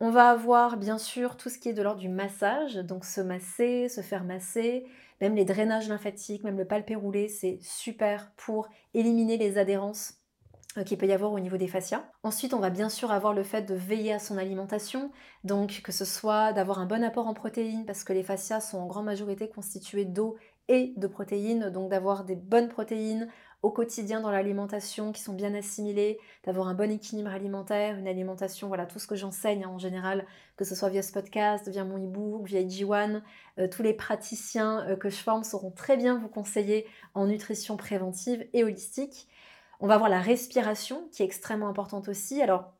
On 0.00 0.10
va 0.10 0.30
avoir 0.30 0.76
bien 0.76 0.98
sûr 0.98 1.36
tout 1.36 1.48
ce 1.48 1.58
qui 1.58 1.68
est 1.68 1.72
de 1.72 1.82
l'ordre 1.82 2.00
du 2.00 2.08
massage, 2.08 2.74
donc 2.74 3.04
se 3.04 3.20
masser, 3.20 3.88
se 3.88 4.00
faire 4.00 4.24
masser, 4.24 4.84
même 5.20 5.36
les 5.36 5.44
drainages 5.44 5.88
lymphatiques, 5.88 6.42
même 6.42 6.58
le 6.58 6.66
palpé 6.66 6.96
roulé, 6.96 7.28
c'est 7.28 7.60
super 7.62 8.32
pour 8.36 8.68
éliminer 8.94 9.36
les 9.36 9.56
adhérences 9.56 10.21
qu'il 10.80 10.98
peut 10.98 11.06
y 11.06 11.12
avoir 11.12 11.32
au 11.32 11.40
niveau 11.40 11.56
des 11.56 11.68
fascias. 11.68 12.04
Ensuite, 12.22 12.54
on 12.54 12.58
va 12.58 12.70
bien 12.70 12.88
sûr 12.88 13.10
avoir 13.10 13.34
le 13.34 13.42
fait 13.42 13.62
de 13.62 13.74
veiller 13.74 14.12
à 14.12 14.18
son 14.18 14.38
alimentation, 14.38 15.10
donc 15.44 15.82
que 15.82 15.92
ce 15.92 16.04
soit 16.04 16.52
d'avoir 16.52 16.78
un 16.78 16.86
bon 16.86 17.04
apport 17.04 17.26
en 17.26 17.34
protéines, 17.34 17.84
parce 17.84 18.04
que 18.04 18.12
les 18.12 18.22
fascias 18.22 18.60
sont 18.60 18.78
en 18.78 18.86
grande 18.86 19.04
majorité 19.04 19.48
constitués 19.48 20.04
d'eau 20.04 20.36
et 20.68 20.94
de 20.96 21.06
protéines, 21.06 21.70
donc 21.70 21.90
d'avoir 21.90 22.24
des 22.24 22.36
bonnes 22.36 22.68
protéines 22.68 23.28
au 23.62 23.70
quotidien 23.70 24.20
dans 24.20 24.30
l'alimentation 24.30 25.12
qui 25.12 25.22
sont 25.22 25.34
bien 25.34 25.54
assimilées, 25.54 26.18
d'avoir 26.44 26.66
un 26.66 26.74
bon 26.74 26.90
équilibre 26.90 27.30
alimentaire, 27.30 27.96
une 27.96 28.08
alimentation, 28.08 28.66
voilà, 28.66 28.86
tout 28.86 28.98
ce 28.98 29.06
que 29.06 29.14
j'enseigne 29.14 29.64
en 29.66 29.78
général, 29.78 30.26
que 30.56 30.64
ce 30.64 30.74
soit 30.74 30.88
via 30.88 31.02
ce 31.02 31.12
podcast, 31.12 31.68
via 31.68 31.84
mon 31.84 32.04
e-book, 32.04 32.46
via 32.46 32.60
IG1, 32.60 33.22
euh, 33.58 33.68
tous 33.68 33.82
les 33.82 33.94
praticiens 33.94 34.84
euh, 34.88 34.96
que 34.96 35.10
je 35.10 35.16
forme 35.16 35.44
sauront 35.44 35.70
très 35.70 35.96
bien 35.96 36.18
vous 36.18 36.28
conseiller 36.28 36.86
en 37.14 37.26
nutrition 37.26 37.76
préventive 37.76 38.44
et 38.52 38.64
holistique. 38.64 39.28
On 39.82 39.88
va 39.88 39.94
avoir 39.94 40.08
la 40.08 40.20
respiration 40.20 41.08
qui 41.10 41.24
est 41.24 41.26
extrêmement 41.26 41.66
importante 41.66 42.08
aussi. 42.08 42.40
Alors, 42.40 42.72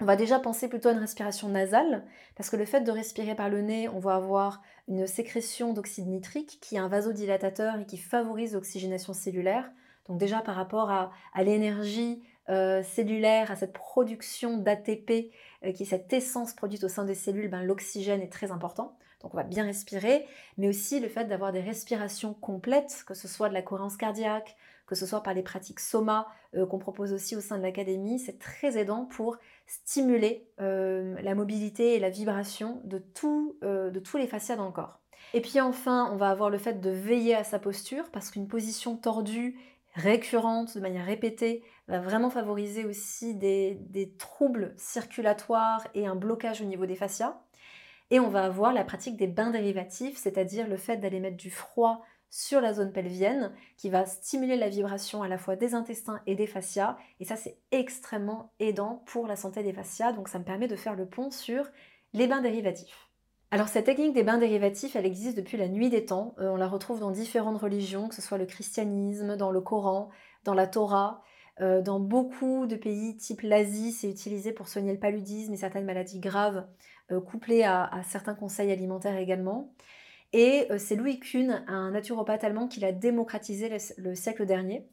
on 0.00 0.04
va 0.04 0.14
déjà 0.14 0.38
penser 0.38 0.68
plutôt 0.68 0.90
à 0.90 0.92
une 0.92 0.98
respiration 0.98 1.48
nasale, 1.48 2.06
parce 2.36 2.50
que 2.50 2.56
le 2.56 2.64
fait 2.64 2.82
de 2.82 2.92
respirer 2.92 3.34
par 3.34 3.48
le 3.48 3.62
nez, 3.62 3.88
on 3.88 3.98
va 3.98 4.14
avoir 4.14 4.62
une 4.86 5.08
sécrétion 5.08 5.72
d'oxyde 5.72 6.06
nitrique 6.06 6.58
qui 6.60 6.76
est 6.76 6.78
un 6.78 6.86
vasodilatateur 6.86 7.80
et 7.80 7.84
qui 7.84 7.96
favorise 7.96 8.54
l'oxygénation 8.54 9.12
cellulaire. 9.12 9.68
Donc 10.06 10.18
déjà 10.18 10.40
par 10.40 10.54
rapport 10.54 10.88
à, 10.88 11.10
l'énergie 11.42 12.22
euh, 12.48 12.80
cellulaire, 12.84 13.50
à 13.50 13.56
cette 13.56 13.72
production 13.72 14.56
d'ATP, 14.56 15.32
euh, 15.64 15.72
qui 15.72 15.82
est 15.82 15.86
cette 15.86 16.12
essence 16.12 16.54
produite 16.54 16.84
au 16.84 16.88
sein 16.88 17.04
des 17.04 17.16
cellules, 17.16 17.50
ben, 17.50 17.64
l'oxygène 17.64 18.22
est 18.22 18.32
très 18.32 18.52
important. 18.52 18.96
Donc 19.26 19.34
on 19.34 19.38
va 19.38 19.42
bien 19.42 19.64
respirer, 19.64 20.24
mais 20.56 20.68
aussi 20.68 21.00
le 21.00 21.08
fait 21.08 21.24
d'avoir 21.24 21.50
des 21.50 21.60
respirations 21.60 22.32
complètes, 22.32 23.02
que 23.08 23.14
ce 23.14 23.26
soit 23.26 23.48
de 23.48 23.54
la 23.54 23.62
cohérence 23.62 23.96
cardiaque, 23.96 24.56
que 24.86 24.94
ce 24.94 25.04
soit 25.04 25.24
par 25.24 25.34
les 25.34 25.42
pratiques 25.42 25.80
soma 25.80 26.28
euh, 26.54 26.64
qu'on 26.64 26.78
propose 26.78 27.12
aussi 27.12 27.34
au 27.34 27.40
sein 27.40 27.58
de 27.58 27.62
l'académie, 27.64 28.20
c'est 28.20 28.38
très 28.38 28.78
aidant 28.78 29.04
pour 29.04 29.36
stimuler 29.66 30.46
euh, 30.60 31.20
la 31.22 31.34
mobilité 31.34 31.96
et 31.96 31.98
la 31.98 32.08
vibration 32.08 32.80
euh, 33.64 33.90
de 33.90 33.98
tous 33.98 34.16
les 34.16 34.28
fascias 34.28 34.54
dans 34.54 34.66
le 34.66 34.70
corps. 34.70 35.00
Et 35.34 35.40
puis 35.40 35.60
enfin, 35.60 36.08
on 36.12 36.16
va 36.16 36.30
avoir 36.30 36.48
le 36.48 36.58
fait 36.58 36.80
de 36.80 36.90
veiller 36.90 37.34
à 37.34 37.42
sa 37.42 37.58
posture 37.58 38.04
parce 38.12 38.30
qu'une 38.30 38.46
position 38.46 38.96
tordue, 38.96 39.58
récurrente, 39.96 40.76
de 40.76 40.80
manière 40.80 41.04
répétée, 41.04 41.64
va 41.88 41.98
vraiment 41.98 42.30
favoriser 42.30 42.84
aussi 42.84 43.34
des, 43.34 43.74
des 43.90 44.08
troubles 44.12 44.72
circulatoires 44.76 45.84
et 45.94 46.06
un 46.06 46.14
blocage 46.14 46.60
au 46.60 46.64
niveau 46.64 46.86
des 46.86 46.94
fascias. 46.94 47.40
Et 48.10 48.20
on 48.20 48.28
va 48.28 48.44
avoir 48.44 48.72
la 48.72 48.84
pratique 48.84 49.16
des 49.16 49.26
bains 49.26 49.50
dérivatifs, 49.50 50.16
c'est-à-dire 50.16 50.68
le 50.68 50.76
fait 50.76 50.96
d'aller 50.96 51.20
mettre 51.20 51.36
du 51.36 51.50
froid 51.50 52.02
sur 52.30 52.60
la 52.60 52.74
zone 52.74 52.92
pelvienne 52.92 53.52
qui 53.76 53.88
va 53.88 54.04
stimuler 54.04 54.56
la 54.56 54.68
vibration 54.68 55.22
à 55.22 55.28
la 55.28 55.38
fois 55.38 55.56
des 55.56 55.74
intestins 55.74 56.20
et 56.26 56.34
des 56.34 56.46
fascias. 56.46 56.96
Et 57.20 57.24
ça, 57.24 57.36
c'est 57.36 57.58
extrêmement 57.70 58.52
aidant 58.58 59.02
pour 59.06 59.26
la 59.26 59.36
santé 59.36 59.62
des 59.62 59.72
fascias. 59.72 60.12
Donc 60.12 60.28
ça 60.28 60.38
me 60.38 60.44
permet 60.44 60.68
de 60.68 60.76
faire 60.76 60.94
le 60.94 61.06
pont 61.06 61.30
sur 61.30 61.66
les 62.12 62.26
bains 62.26 62.42
dérivatifs. 62.42 63.10
Alors 63.52 63.68
cette 63.68 63.86
technique 63.86 64.12
des 64.12 64.24
bains 64.24 64.38
dérivatifs, 64.38 64.96
elle 64.96 65.06
existe 65.06 65.36
depuis 65.36 65.56
la 65.56 65.68
nuit 65.68 65.88
des 65.88 66.04
temps. 66.04 66.34
Euh, 66.38 66.50
on 66.50 66.56
la 66.56 66.66
retrouve 66.66 67.00
dans 67.00 67.10
différentes 67.10 67.60
religions, 67.60 68.08
que 68.08 68.14
ce 68.14 68.22
soit 68.22 68.38
le 68.38 68.46
christianisme, 68.46 69.36
dans 69.36 69.50
le 69.50 69.60
Coran, 69.60 70.10
dans 70.44 70.54
la 70.54 70.66
Torah. 70.66 71.22
Euh, 71.60 71.80
dans 71.82 72.00
beaucoup 72.00 72.66
de 72.66 72.76
pays 72.76 73.16
type 73.16 73.40
l'Asie, 73.42 73.92
c'est 73.92 74.10
utilisé 74.10 74.52
pour 74.52 74.68
soigner 74.68 74.92
le 74.92 74.98
paludisme 74.98 75.52
et 75.54 75.56
certaines 75.56 75.86
maladies 75.86 76.20
graves, 76.20 76.66
euh, 77.12 77.20
couplées 77.20 77.62
à, 77.62 77.90
certains 78.04 78.34
conseils 78.34 78.72
alimentaires 78.72 79.16
également. 79.16 79.72
Et 80.32 80.66
euh, 80.70 80.78
c'est 80.78 80.96
Louis 80.96 81.20
Kuhn, 81.20 81.64
un 81.68 81.92
naturopathe 81.92 82.42
allemand, 82.44 82.66
qui 82.66 82.80
l'a 82.80 82.92
démocratisé 82.92 83.70
le, 83.96 84.14
siècle 84.14 84.44
dernier. 84.44 84.86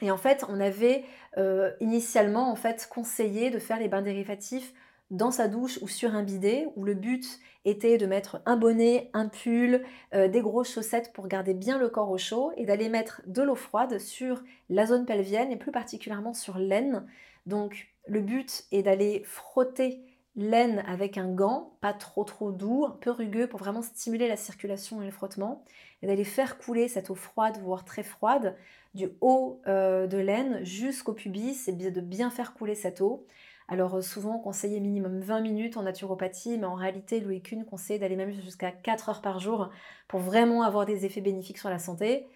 Et 0.00 0.10
en 0.12 0.16
fait, 0.16 0.44
on 0.48 0.60
avait 0.60 1.04
euh, 1.36 1.72
initialement 1.80 2.50
en 2.50 2.56
fait 2.56 2.88
conseillé 2.88 3.50
de 3.50 3.58
faire 3.58 3.80
les 3.80 3.88
bains 3.88 4.02
dérivatifs 4.02 4.72
dans 5.10 5.30
sa 5.30 5.48
douche 5.48 5.78
ou 5.82 5.88
sur 5.88 6.14
un 6.14 6.22
bidet, 6.22 6.68
où 6.76 6.84
le 6.84 6.94
but 6.94 7.40
était 7.64 7.98
de 7.98 8.06
mettre 8.06 8.42
un 8.46 8.56
bonnet, 8.56 9.10
un 9.14 9.28
pull, 9.28 9.84
euh, 10.14 10.28
des 10.28 10.40
grosses 10.40 10.72
chaussettes 10.72 11.12
pour 11.12 11.28
garder 11.28 11.54
bien 11.54 11.78
le 11.78 11.88
corps 11.88 12.10
au 12.10 12.18
chaud 12.18 12.52
et 12.56 12.64
d'aller 12.64 12.88
mettre 12.88 13.22
de 13.26 13.42
l'eau 13.42 13.54
froide 13.54 13.98
sur 13.98 14.42
la 14.68 14.86
zone 14.86 15.06
pelvienne 15.06 15.50
et 15.50 15.56
plus 15.56 15.72
particulièrement 15.72 16.34
sur 16.34 16.58
l'aine. 16.58 17.06
Donc 17.46 17.88
le 18.06 18.20
but 18.20 18.64
est 18.72 18.82
d'aller 18.82 19.22
frotter 19.24 20.02
laine 20.36 20.84
avec 20.86 21.18
un 21.18 21.28
gant, 21.28 21.72
pas 21.80 21.92
trop 21.92 22.24
trop 22.24 22.52
doux, 22.52 22.84
un 22.86 22.96
peu 23.00 23.10
rugueux 23.10 23.48
pour 23.48 23.58
vraiment 23.58 23.82
stimuler 23.82 24.28
la 24.28 24.36
circulation 24.36 25.02
et 25.02 25.06
le 25.06 25.10
frottement, 25.10 25.64
et 26.02 26.06
d'aller 26.06 26.24
faire 26.24 26.58
couler 26.58 26.86
cette 26.86 27.10
eau 27.10 27.16
froide, 27.16 27.58
voire 27.60 27.84
très 27.84 28.04
froide, 28.04 28.56
du 28.94 29.08
haut 29.20 29.60
de 29.66 30.16
l'aine 30.16 30.64
jusqu'au 30.64 31.12
pubis 31.12 31.66
et 31.66 31.72
de 31.72 32.00
bien 32.00 32.30
faire 32.30 32.54
couler 32.54 32.76
cette 32.76 33.00
eau. 33.00 33.26
Alors 33.68 34.02
souvent 34.02 34.38
conseillé 34.38 34.80
minimum 34.80 35.20
20 35.20 35.40
minutes 35.40 35.76
en 35.76 35.82
naturopathie, 35.82 36.56
mais 36.58 36.66
en 36.66 36.74
réalité 36.74 37.20
Louis 37.20 37.42
Kuhn 37.42 37.64
conseille 37.64 37.98
d'aller 37.98 38.16
même 38.16 38.32
jusqu'à 38.32 38.72
4 38.72 39.10
heures 39.10 39.22
par 39.22 39.40
jour 39.40 39.70
pour 40.08 40.20
vraiment 40.20 40.62
avoir 40.62 40.86
des 40.86 41.04
effets 41.04 41.20
bénéfiques 41.20 41.58
sur 41.58 41.68
la 41.68 41.78
santé. 41.78 42.26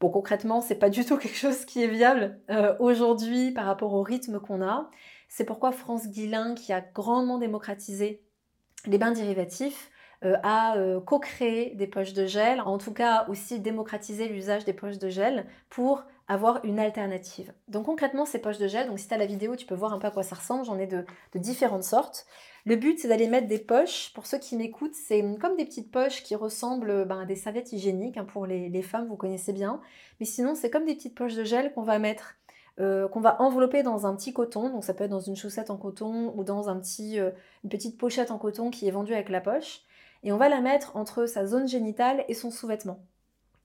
Bon, 0.00 0.10
concrètement, 0.10 0.60
c'est 0.60 0.76
pas 0.78 0.90
du 0.90 1.04
tout 1.04 1.16
quelque 1.18 1.36
chose 1.36 1.64
qui 1.64 1.82
est 1.82 1.88
viable 1.88 2.38
aujourd'hui 2.80 3.50
par 3.52 3.64
rapport 3.64 3.94
au 3.94 4.02
rythme 4.02 4.40
qu'on 4.40 4.62
a. 4.62 4.90
C'est 5.28 5.44
pourquoi 5.44 5.72
France 5.72 6.08
Guillain, 6.08 6.54
qui 6.54 6.72
a 6.72 6.80
grandement 6.80 7.38
démocratisé 7.38 8.22
les 8.86 8.98
bains 8.98 9.12
dérivatifs, 9.12 9.90
euh, 10.24 10.36
a 10.42 10.76
euh, 10.76 11.00
co-créé 11.00 11.74
des 11.76 11.86
poches 11.86 12.12
de 12.12 12.26
gel, 12.26 12.60
en 12.60 12.78
tout 12.78 12.92
cas 12.92 13.26
aussi 13.28 13.60
démocratisé 13.60 14.28
l'usage 14.28 14.64
des 14.64 14.72
poches 14.72 14.98
de 14.98 15.08
gel 15.08 15.46
pour 15.70 16.04
avoir 16.28 16.62
une 16.64 16.78
alternative. 16.78 17.52
Donc 17.68 17.86
concrètement, 17.86 18.26
ces 18.26 18.38
poches 18.38 18.58
de 18.58 18.68
gel, 18.68 18.86
donc 18.86 18.98
si 18.98 19.08
tu 19.08 19.14
as 19.14 19.16
la 19.16 19.26
vidéo, 19.26 19.56
tu 19.56 19.66
peux 19.66 19.74
voir 19.74 19.94
un 19.94 19.98
peu 19.98 20.06
à 20.06 20.10
quoi 20.10 20.22
ça 20.22 20.36
ressemble, 20.36 20.64
j'en 20.64 20.78
ai 20.78 20.86
de, 20.86 21.04
différentes 21.34 21.84
sortes. 21.84 22.26
Le 22.66 22.76
but, 22.76 22.98
c'est 22.98 23.08
d'aller 23.08 23.28
mettre 23.28 23.48
des 23.48 23.58
poches, 23.58 24.12
pour 24.14 24.26
ceux 24.26 24.38
qui 24.38 24.54
m'écoutent, 24.56 24.94
c'est 24.94 25.24
comme 25.40 25.56
des 25.56 25.64
petites 25.64 25.90
poches 25.90 26.22
qui 26.22 26.34
ressemblent 26.34 27.06
ben, 27.06 27.20
à 27.20 27.24
des 27.24 27.36
serviettes 27.36 27.72
hygiéniques, 27.72 28.18
hein, 28.18 28.26
pour 28.26 28.44
les, 28.44 28.82
femmes, 28.82 29.08
vous 29.08 29.16
connaissez 29.16 29.54
bien. 29.54 29.80
Mais 30.20 30.26
sinon, 30.26 30.54
c'est 30.54 30.68
comme 30.68 30.84
des 30.84 30.94
petites 30.94 31.16
poches 31.16 31.34
de 31.34 31.44
gel 31.44 31.72
qu'on 31.72 31.82
va 31.82 31.98
mettre 31.98 32.34
euh, 32.80 33.08
qu'on 33.08 33.20
va 33.20 33.42
envelopper 33.42 33.82
dans 33.82 34.06
un 34.06 34.14
petit 34.14 34.32
coton, 34.32 34.70
donc 34.70 34.84
ça 34.84 34.94
peut 34.94 35.02
être 35.04 35.10
dans 35.10 35.18
une 35.18 35.34
chaussette 35.34 35.70
en 35.70 35.76
coton 35.76 36.32
ou 36.36 36.44
dans 36.44 36.68
un 36.68 36.78
petit, 36.78 37.18
euh, 37.18 37.30
une 37.64 37.70
petite 37.70 37.98
pochette 37.98 38.30
en 38.30 38.38
coton 38.38 38.70
qui 38.70 38.86
est 38.86 38.92
vendue 38.92 39.14
avec 39.14 39.30
la 39.30 39.40
poche, 39.40 39.80
et 40.22 40.30
on 40.30 40.36
va 40.36 40.48
la 40.48 40.60
mettre 40.60 40.94
entre 40.94 41.26
sa 41.26 41.44
zone 41.44 41.66
génitale 41.66 42.24
et 42.28 42.34
son 42.34 42.52
sous-vêtement. 42.52 43.00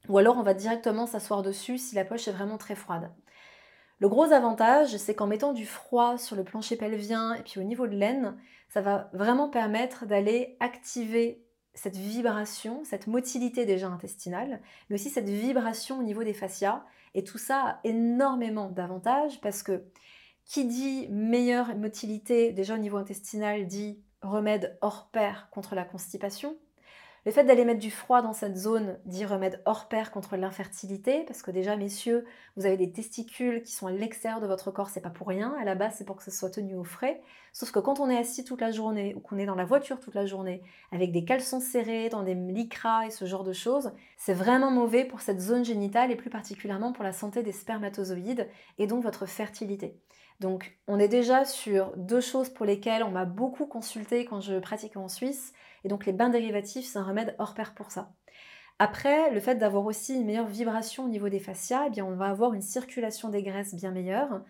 Ou 0.10 0.18
alors 0.18 0.38
on 0.38 0.44
va 0.44 0.54
directement 0.54 1.06
s'asseoir 1.06 1.42
dessus 1.42 1.78
si 1.78 1.96
la 1.96 2.06
poche 2.06 2.28
est 2.28 2.32
vraiment 2.32 2.58
très 2.58 2.76
froide. 2.76 3.12
Le 4.00 4.10
gros 4.10 4.32
avantage, 4.34 4.98
c'est 4.98 5.16
qu'en 5.16 5.28
mettant 5.28 5.54
du 5.54 5.66
froid 5.66 6.18
sur 6.18 6.36
le 6.36 6.44
plancher 6.44 6.76
pelvien 6.76 7.36
et 7.36 7.44
puis 7.44 7.60
au 7.60 7.64
niveau 7.64 7.88
de 7.88 7.96
l'aine, 7.96 8.36
ça 8.68 8.82
va 8.82 9.10
vraiment 9.14 9.50
permettre 9.50 10.06
d'aller 10.06 10.58
activer 10.60 11.46
cette 11.74 11.96
vibration, 11.96 12.84
cette 12.84 13.08
motilité 13.08 13.66
déjà 13.66 13.88
intestinale, 13.88 14.62
mais 14.90 14.96
aussi 14.96 15.10
cette 15.10 15.30
vibration 15.30 16.00
au 16.00 16.04
niveau 16.04 16.24
des 16.24 16.34
fascias 16.34 16.84
et 17.14 17.24
tout 17.24 17.38
ça 17.38 17.62
a 17.62 17.80
énormément 17.84 18.70
d'avantages 18.70 19.40
parce 19.42 19.64
que 19.64 19.86
qui 20.46 20.66
dit 20.66 21.08
meilleure 21.10 21.76
motilité 21.78 22.52
déjà 22.52 22.76
au 22.76 22.80
niveau 22.80 22.98
intestinal 22.98 23.66
dit 23.68 24.04
remède 24.22 24.78
hors 24.82 25.10
pair 25.12 25.48
contre 25.52 25.76
la 25.76 25.86
constipation, 25.86 26.58
le 27.26 27.32
fait 27.32 27.44
d'aller 27.46 27.64
mettre 27.64 27.80
du 27.80 27.92
froid 27.92 28.22
dans 28.22 28.34
cette 28.34 28.58
zone 28.58 28.98
dit 29.06 29.26
remède 29.26 29.62
hors 29.66 29.88
pair 29.88 30.12
contre 30.12 30.36
l'infertilité, 30.36 31.24
parce 31.26 31.42
que 31.42 31.52
déjà, 31.52 31.78
messieurs, 31.78 32.26
vous 32.58 32.66
avez 32.66 32.76
des 32.76 32.92
testicules 32.92 33.64
qui 33.64 33.72
sont 33.72 33.88
à 33.88 33.92
l'extérieur 33.92 34.42
de 34.42 34.48
votre 34.48 34.72
corps, 34.72 34.90
c'est 34.90 35.02
pas 35.02 35.10
pour 35.10 35.28
rien. 35.28 35.56
À 35.60 35.64
la 35.64 35.76
base, 35.76 35.96
c'est 35.98 36.04
pour 36.04 36.18
que 36.18 36.24
ce 36.24 36.32
soit 36.32 36.50
tenu 36.50 36.76
au 36.76 36.84
frais. 36.84 37.22
Sauf 37.54 37.72
que 37.72 37.80
quand 37.80 38.00
on 38.00 38.10
est 38.10 38.18
assis 38.18 38.44
toute 38.44 38.60
la 38.60 38.72
journée 38.72 39.16
ou 39.16 39.22
qu'on 39.22 39.38
est 39.38 39.46
dans 39.46 39.56
la 39.56 39.64
voiture 39.64 40.00
toute 40.00 40.16
la 40.16 40.26
journée, 40.26 40.64
avec 40.92 41.12
des 41.12 41.24
caleçons 41.24 41.62
serrés, 41.62 42.10
dans 42.10 42.24
des 42.24 42.36
lycras 42.36 43.06
et 43.06 43.12
ce 43.12 43.26
genre 43.26 43.44
de 43.44 43.54
choses, 43.54 43.92
c'est 44.18 44.34
vraiment 44.34 44.72
mauvais 44.72 45.06
pour 45.06 45.22
cette 45.22 45.40
zone 45.40 45.64
génitale 45.64 46.12
et 46.12 46.16
plus 46.16 46.30
particulièrement 46.30 46.92
pour 46.92 47.04
la 47.04 47.14
santé 47.14 47.42
des 47.42 47.52
spermatozoïdes 47.52 48.50
et 48.80 48.88
donc 48.88 49.04
votre 49.04 49.26
fertilité. 49.28 49.98
Donc, 50.40 50.78
on 50.88 51.00
est 51.00 51.08
déjà 51.08 51.46
sur 51.46 51.96
deux 51.96 52.20
choses 52.20 52.50
pour 52.50 52.66
lesquelles 52.66 53.04
on 53.04 53.12
m'a 53.12 53.26
beaucoup 53.26 53.66
consulté 53.66 54.26
quand 54.26 54.42
je 54.42 54.60
pratiquais 54.60 54.98
en 54.98 55.08
Suisse. 55.08 55.54
Et 55.84 55.88
donc, 55.88 56.06
les 56.06 56.14
bains 56.14 56.30
dérivatifs, 56.30 56.86
c'est 56.86 57.00
un 57.00 57.04
remède 57.04 57.36
hors 57.40 57.54
pair 57.54 57.74
pour 57.74 57.92
ça. 57.92 58.12
Après, 58.80 59.32
le 59.32 59.40
fait 59.40 59.56
d'avoir 59.56 59.86
aussi 59.86 60.16
une 60.16 60.26
meilleure 60.26 60.48
vibration 60.48 61.06
au 61.06 61.10
niveau 61.10 61.30
des 61.30 61.40
fascias, 61.40 61.86
eh 61.88 61.90
bien, 61.90 62.06
on 62.06 62.16
va 62.16 62.28
avoir 62.28 62.54
une 62.54 62.62
circulation 62.62 63.30
des 63.30 63.44
graisses 63.44 63.76
bien 63.76 63.92
meilleure. 63.92 64.42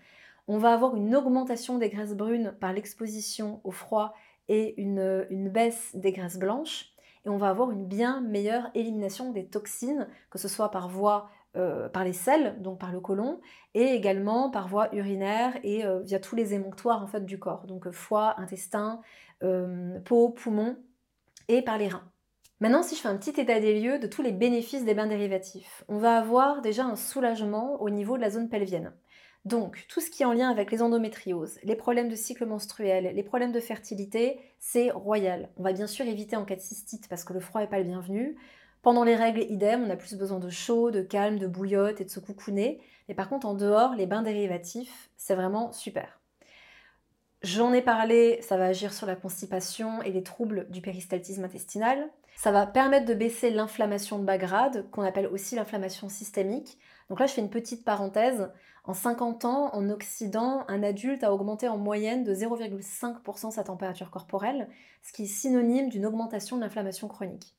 On 0.48 0.58
va 0.58 0.74
avoir 0.74 0.96
une 0.96 1.16
augmentation 1.16 1.78
des 1.78 1.90
graisses 1.90 2.16
brunes 2.16 2.56
par 2.60 2.74
l'exposition 2.74 3.62
au 3.64 3.72
froid 3.72 4.14
et 4.50 4.80
une, 4.82 5.26
une 5.30 5.50
baisse 5.50 5.92
des 5.94 6.12
graisses 6.12 6.38
blanches. 6.38 6.94
Et 7.26 7.30
on 7.30 7.38
va 7.38 7.50
avoir 7.50 7.72
une 7.72 7.86
bien 7.86 8.22
meilleure 8.22 8.70
élimination 8.76 9.32
des 9.32 9.46
toxines, 9.46 10.08
que 10.30 10.38
ce 10.38 10.48
soit 10.48 10.72
par 10.72 10.90
voie 10.90 11.30
euh, 11.56 11.88
par 11.88 12.04
les 12.04 12.14
selles, 12.14 12.60
donc 12.64 12.80
par 12.80 12.92
le 12.92 13.00
côlon, 13.00 13.40
et 13.76 13.94
également 13.94 14.50
par 14.50 14.68
voie 14.68 14.92
urinaire 14.96 15.54
et 15.62 15.86
euh, 15.86 16.00
via 16.00 16.20
tous 16.20 16.36
les 16.36 16.56
émonctoires 16.56 17.04
en 17.04 17.06
fait 17.06 17.24
du 17.26 17.38
corps, 17.38 17.68
donc 17.68 17.86
euh, 17.86 17.92
foie, 17.92 18.34
intestin, 18.40 19.02
peau, 20.06 20.30
poumon, 20.30 20.78
et 21.48 21.62
par 21.62 21.78
les 21.78 21.88
reins. 21.88 22.10
Maintenant, 22.60 22.84
si 22.84 22.96
je 22.96 23.02
fais 23.02 23.10
un 23.10 23.18
petit 23.18 23.42
état 23.42 23.60
des 23.60 23.80
lieux 23.80 24.00
de 24.00 24.08
tous 24.08 24.22
les 24.22 24.32
bénéfices 24.32 24.86
des 24.86 24.94
bains 24.94 25.08
dérivatifs, 25.08 25.84
on 25.90 25.98
va 25.98 26.18
avoir 26.18 26.62
déjà 26.62 26.86
un 26.86 26.96
soulagement 26.96 27.82
au 27.82 27.90
niveau 27.90 28.16
de 28.16 28.22
la 28.22 28.30
zone 28.30 28.50
pelvienne. 28.50 28.94
Donc, 29.46 29.86
tout 29.90 30.00
ce 30.00 30.10
qui 30.10 30.24
est 30.24 30.26
en 30.26 30.32
lien 30.32 30.50
avec 30.50 30.72
les 30.72 30.82
endométrioses, 30.82 31.60
les 31.64 31.76
problèmes 31.76 32.08
de 32.08 32.16
cycle 32.16 32.46
menstruel, 32.46 33.14
les 33.14 33.24
problèmes 33.24 33.52
de 33.52 33.60
fertilité, 33.60 34.40
c'est 34.60 34.90
royal. 34.92 35.50
On 35.58 35.64
va 35.64 35.74
bien 35.74 35.88
sûr 35.88 36.06
éviter 36.06 36.38
en 36.38 36.46
cas 36.46 36.56
de 36.56 36.62
cystite 36.62 37.10
parce 37.10 37.26
que 37.26 37.34
le 37.34 37.42
froid 37.42 37.60
n'est 37.60 37.68
pas 37.68 37.80
le 37.80 37.84
bienvenu. 37.84 38.38
Pendant 38.82 39.04
les 39.04 39.16
règles, 39.16 39.42
idem, 39.50 39.84
on 39.84 39.90
a 39.90 39.98
plus 39.98 40.16
besoin 40.16 40.40
de 40.40 40.50
chaud, 40.50 40.92
de 40.92 41.02
calme, 41.02 41.40
de 41.40 41.48
bouillotte 41.48 42.00
et 42.00 42.06
de 42.06 42.10
se 42.10 42.22
coucouner. 42.22 42.80
Mais 43.10 43.16
par 43.16 43.28
contre, 43.28 43.46
en 43.46 43.54
dehors, 43.54 43.96
les 43.96 44.08
bains 44.08 44.22
dérivatifs, 44.22 45.10
c'est 45.18 45.36
vraiment 45.36 45.74
super. 45.74 46.23
J'en 47.44 47.74
ai 47.74 47.82
parlé, 47.82 48.40
ça 48.42 48.56
va 48.56 48.68
agir 48.68 48.94
sur 48.94 49.06
la 49.06 49.18
constipation 49.18 50.02
et 50.02 50.12
les 50.12 50.24
troubles 50.24 50.66
du 50.70 50.80
péristaltisme 50.80 51.44
intestinal. 51.44 52.10
Ça 52.38 52.54
va 52.54 52.66
permettre 52.66 53.06
de 53.06 53.14
baisser 53.14 53.50
l'inflammation 53.50 54.18
de 54.18 54.24
bas 54.24 54.38
grade, 54.38 54.90
qu'on 54.92 55.02
appelle 55.02 55.28
aussi 55.28 55.56
l'inflammation 55.56 56.08
systémique. 56.08 56.78
Donc 57.10 57.20
là, 57.20 57.26
je 57.26 57.34
fais 57.34 57.42
une 57.42 57.50
petite 57.50 57.84
parenthèse. 57.84 58.50
En 58.86 58.94
50 58.94 59.44
ans, 59.44 59.76
en 59.76 59.90
Occident, 59.90 60.64
un 60.70 60.84
adulte 60.84 61.26
a 61.26 61.34
augmenté 61.34 61.68
en 61.68 61.78
moyenne 61.78 62.24
de 62.24 62.34
0,5% 62.34 63.52
sa 63.52 63.64
température 63.66 64.10
corporelle, 64.10 64.70
ce 65.02 65.12
qui 65.12 65.24
est 65.24 65.28
synonyme 65.28 65.90
d'une 65.90 66.06
augmentation 66.06 66.56
de 66.56 66.62
l'inflammation 66.62 67.10
chronique. 67.10 67.58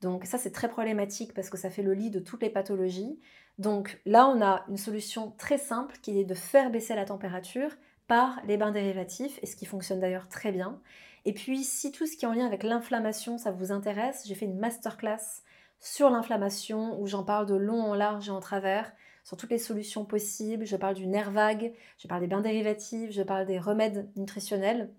Donc 0.00 0.24
ça, 0.24 0.38
c'est 0.38 0.50
très 0.50 0.68
problématique 0.68 1.34
parce 1.34 1.50
que 1.50 1.58
ça 1.58 1.70
fait 1.70 1.82
le 1.82 1.94
lit 1.94 2.10
de 2.10 2.18
toutes 2.18 2.42
les 2.42 2.50
pathologies. 2.50 3.20
Donc 3.58 4.00
là, 4.06 4.26
on 4.26 4.42
a 4.42 4.64
une 4.68 4.76
solution 4.76 5.32
très 5.38 5.58
simple 5.58 5.98
qui 6.02 6.18
est 6.18 6.24
de 6.24 6.34
faire 6.34 6.70
baisser 6.70 6.96
la 6.96 7.04
température 7.04 7.70
par 8.10 8.40
les 8.44 8.56
bains 8.56 8.72
dérivatifs, 8.72 9.38
et 9.40 9.46
ce 9.46 9.54
qui 9.54 9.66
fonctionne 9.66 10.00
d'ailleurs 10.00 10.28
très 10.28 10.50
bien. 10.50 10.80
Et 11.24 11.32
puis, 11.32 11.62
si 11.62 11.92
tout 11.92 12.08
ce 12.08 12.16
qui 12.16 12.24
est 12.24 12.28
en 12.28 12.32
lien 12.32 12.44
avec 12.44 12.64
l'inflammation, 12.64 13.38
ça 13.38 13.52
vous 13.52 13.70
intéresse, 13.70 14.24
j'ai 14.26 14.34
fait 14.34 14.46
une 14.46 14.58
masterclass 14.58 15.44
sur 15.78 16.10
l'inflammation 16.10 17.00
où 17.00 17.06
j'en 17.06 17.22
parle 17.22 17.46
de 17.46 17.54
long 17.54 17.80
en 17.80 17.94
large 17.94 18.26
et 18.26 18.32
en 18.32 18.40
travers, 18.40 18.90
sur 19.22 19.36
toutes 19.36 19.52
les 19.52 19.58
solutions 19.58 20.04
possibles. 20.04 20.66
Je 20.66 20.74
parle 20.74 20.96
du 20.96 21.06
nerf 21.06 21.30
vague, 21.30 21.72
je 21.98 22.08
parle 22.08 22.22
des 22.22 22.26
bains 22.26 22.40
dérivatifs, 22.40 23.12
je 23.12 23.22
parle 23.22 23.46
des 23.46 23.60
remèdes 23.60 24.10
nutritionnels. 24.16 24.90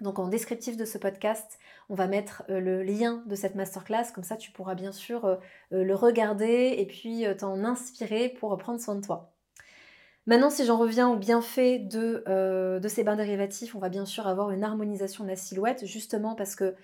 Donc 0.00 0.18
en 0.18 0.26
descriptif 0.26 0.76
de 0.76 0.84
ce 0.84 0.98
podcast, 0.98 1.60
on 1.88 1.94
va 1.94 2.08
mettre 2.08 2.42
euh, 2.50 2.58
le 2.58 2.82
lien 2.82 3.22
de 3.26 3.36
cette 3.36 3.54
masterclass, 3.54 4.10
comme 4.12 4.24
ça 4.24 4.36
tu 4.36 4.50
pourras 4.50 4.74
bien 4.74 4.90
sûr 4.90 5.24
euh, 5.26 5.36
euh, 5.72 5.84
le 5.84 5.94
regarder 5.94 6.74
et 6.76 6.86
puis 6.86 7.24
t'en 7.38 7.62
inspirer 7.62 8.30
pour 8.30 8.56
prendre 8.58 8.80
soin 8.80 8.96
de 8.96 9.06
toi. 9.06 9.32
Maintenant, 10.28 10.50
si 10.50 10.66
j'en 10.66 10.76
reviens 10.76 11.08
aux 11.08 11.16
bienfaits 11.16 11.88
de, 11.88 12.78
de, 12.78 12.88
ces 12.88 13.02
bains 13.02 13.16
dérivatifs, 13.16 13.74
on 13.74 13.78
va 13.78 13.88
bien 13.88 14.04
sûr 14.04 14.26
avoir 14.26 14.50
une 14.50 14.62
harmonisation 14.62 15.24
de 15.24 15.30
la 15.30 15.36
silhouette, 15.36 15.86
justement 15.86 16.34
parce 16.34 16.54
que 16.54 16.74